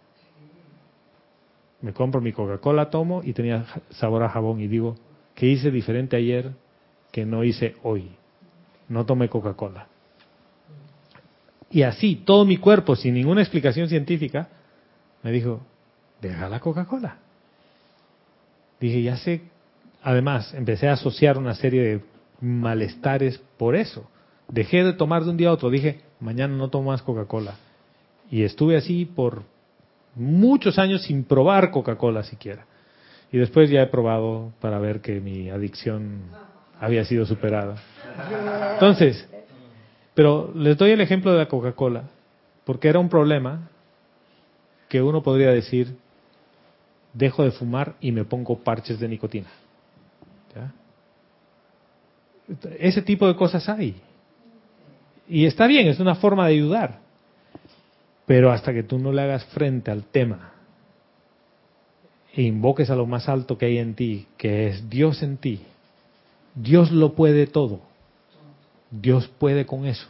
[1.82, 4.96] Me compro mi Coca-Cola, tomo y tenía sabor a jabón y digo,
[5.36, 6.52] ¿qué hice diferente ayer
[7.12, 8.12] que no hice hoy?
[8.90, 9.88] No tomé Coca-Cola.
[11.72, 14.50] Y así, todo mi cuerpo, sin ninguna explicación científica,
[15.24, 15.62] me dijo,
[16.22, 17.18] deja la Coca-Cola.
[18.80, 19.42] Dije, ya sé,
[20.02, 22.02] además, empecé a asociar una serie de
[22.42, 24.10] malestares por eso.
[24.48, 25.70] Dejé de tomar de un día a otro.
[25.70, 27.56] Dije, mañana no tomo más Coca-Cola.
[28.32, 29.44] Y estuve así por
[30.16, 32.66] muchos años sin probar Coca-Cola siquiera.
[33.32, 36.22] Y después ya he probado para ver que mi adicción
[36.80, 37.76] había sido superada.
[38.74, 39.28] Entonces,
[40.14, 42.04] pero les doy el ejemplo de la Coca-Cola,
[42.66, 43.70] porque era un problema
[44.88, 45.96] que uno podría decir,
[47.14, 49.50] dejo de fumar y me pongo parches de nicotina.
[52.80, 54.02] Ese tipo de cosas hay.
[55.28, 57.00] Y está bien, es una forma de ayudar.
[58.30, 60.52] Pero hasta que tú no le hagas frente al tema
[62.32, 65.62] e invoques a lo más alto que hay en ti, que es Dios en ti,
[66.54, 67.82] Dios lo puede todo.
[68.92, 70.08] Dios puede con eso.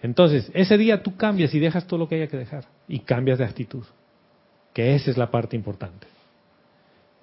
[0.00, 3.40] Entonces, ese día tú cambias y dejas todo lo que haya que dejar y cambias
[3.40, 3.82] de actitud,
[4.72, 6.06] que esa es la parte importante.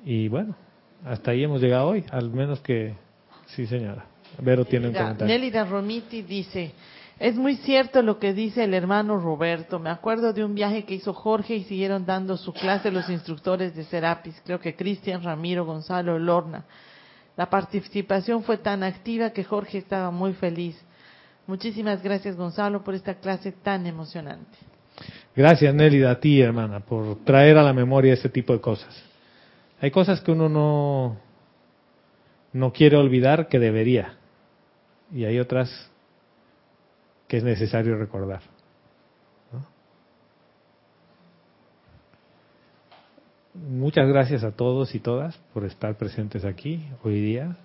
[0.04, 0.54] Y bueno,
[1.06, 2.94] hasta ahí hemos llegado hoy, al menos que
[3.46, 4.06] sí, señora.
[4.42, 5.28] Vero tiene un comentario.
[5.28, 6.74] Nélida Romiti dice,
[7.20, 9.80] es muy cierto lo que dice el hermano Roberto.
[9.80, 13.76] Me acuerdo de un viaje que hizo Jorge y siguieron dando su clase los instructores
[13.76, 16.66] de Serapis, creo que Cristian, Ramiro, Gonzalo, Lorna.
[17.36, 20.80] La participación fue tan activa que Jorge estaba muy feliz.
[21.48, 24.58] Muchísimas gracias, Gonzalo, por esta clase tan emocionante.
[25.36, 29.04] Gracias, Nélida, a ti, hermana, por traer a la memoria ese tipo de cosas.
[29.80, 31.18] Hay cosas que uno no,
[32.54, 34.16] no quiere olvidar que debería.
[35.14, 35.87] Y hay otras
[37.28, 38.42] que es necesario recordar.
[43.54, 47.58] Muchas gracias a todos y todas por estar presentes aquí hoy día.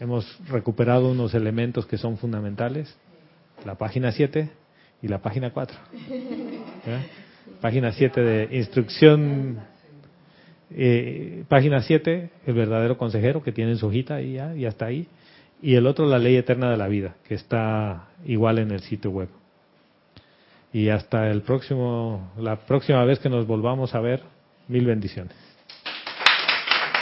[0.00, 2.96] Hemos recuperado unos elementos que son fundamentales,
[3.66, 4.50] la página 7
[5.02, 5.76] y la página 4.
[7.60, 9.60] Página 7 de instrucción,
[10.70, 15.06] eh, página 7, el verdadero consejero que tiene su hojita y ya, y hasta ahí.
[15.62, 19.10] Y el otro, la ley eterna de la vida, que está igual en el sitio
[19.12, 19.28] web.
[20.72, 24.22] Y hasta el próximo, la próxima vez que nos volvamos a ver,
[24.66, 25.51] mil bendiciones.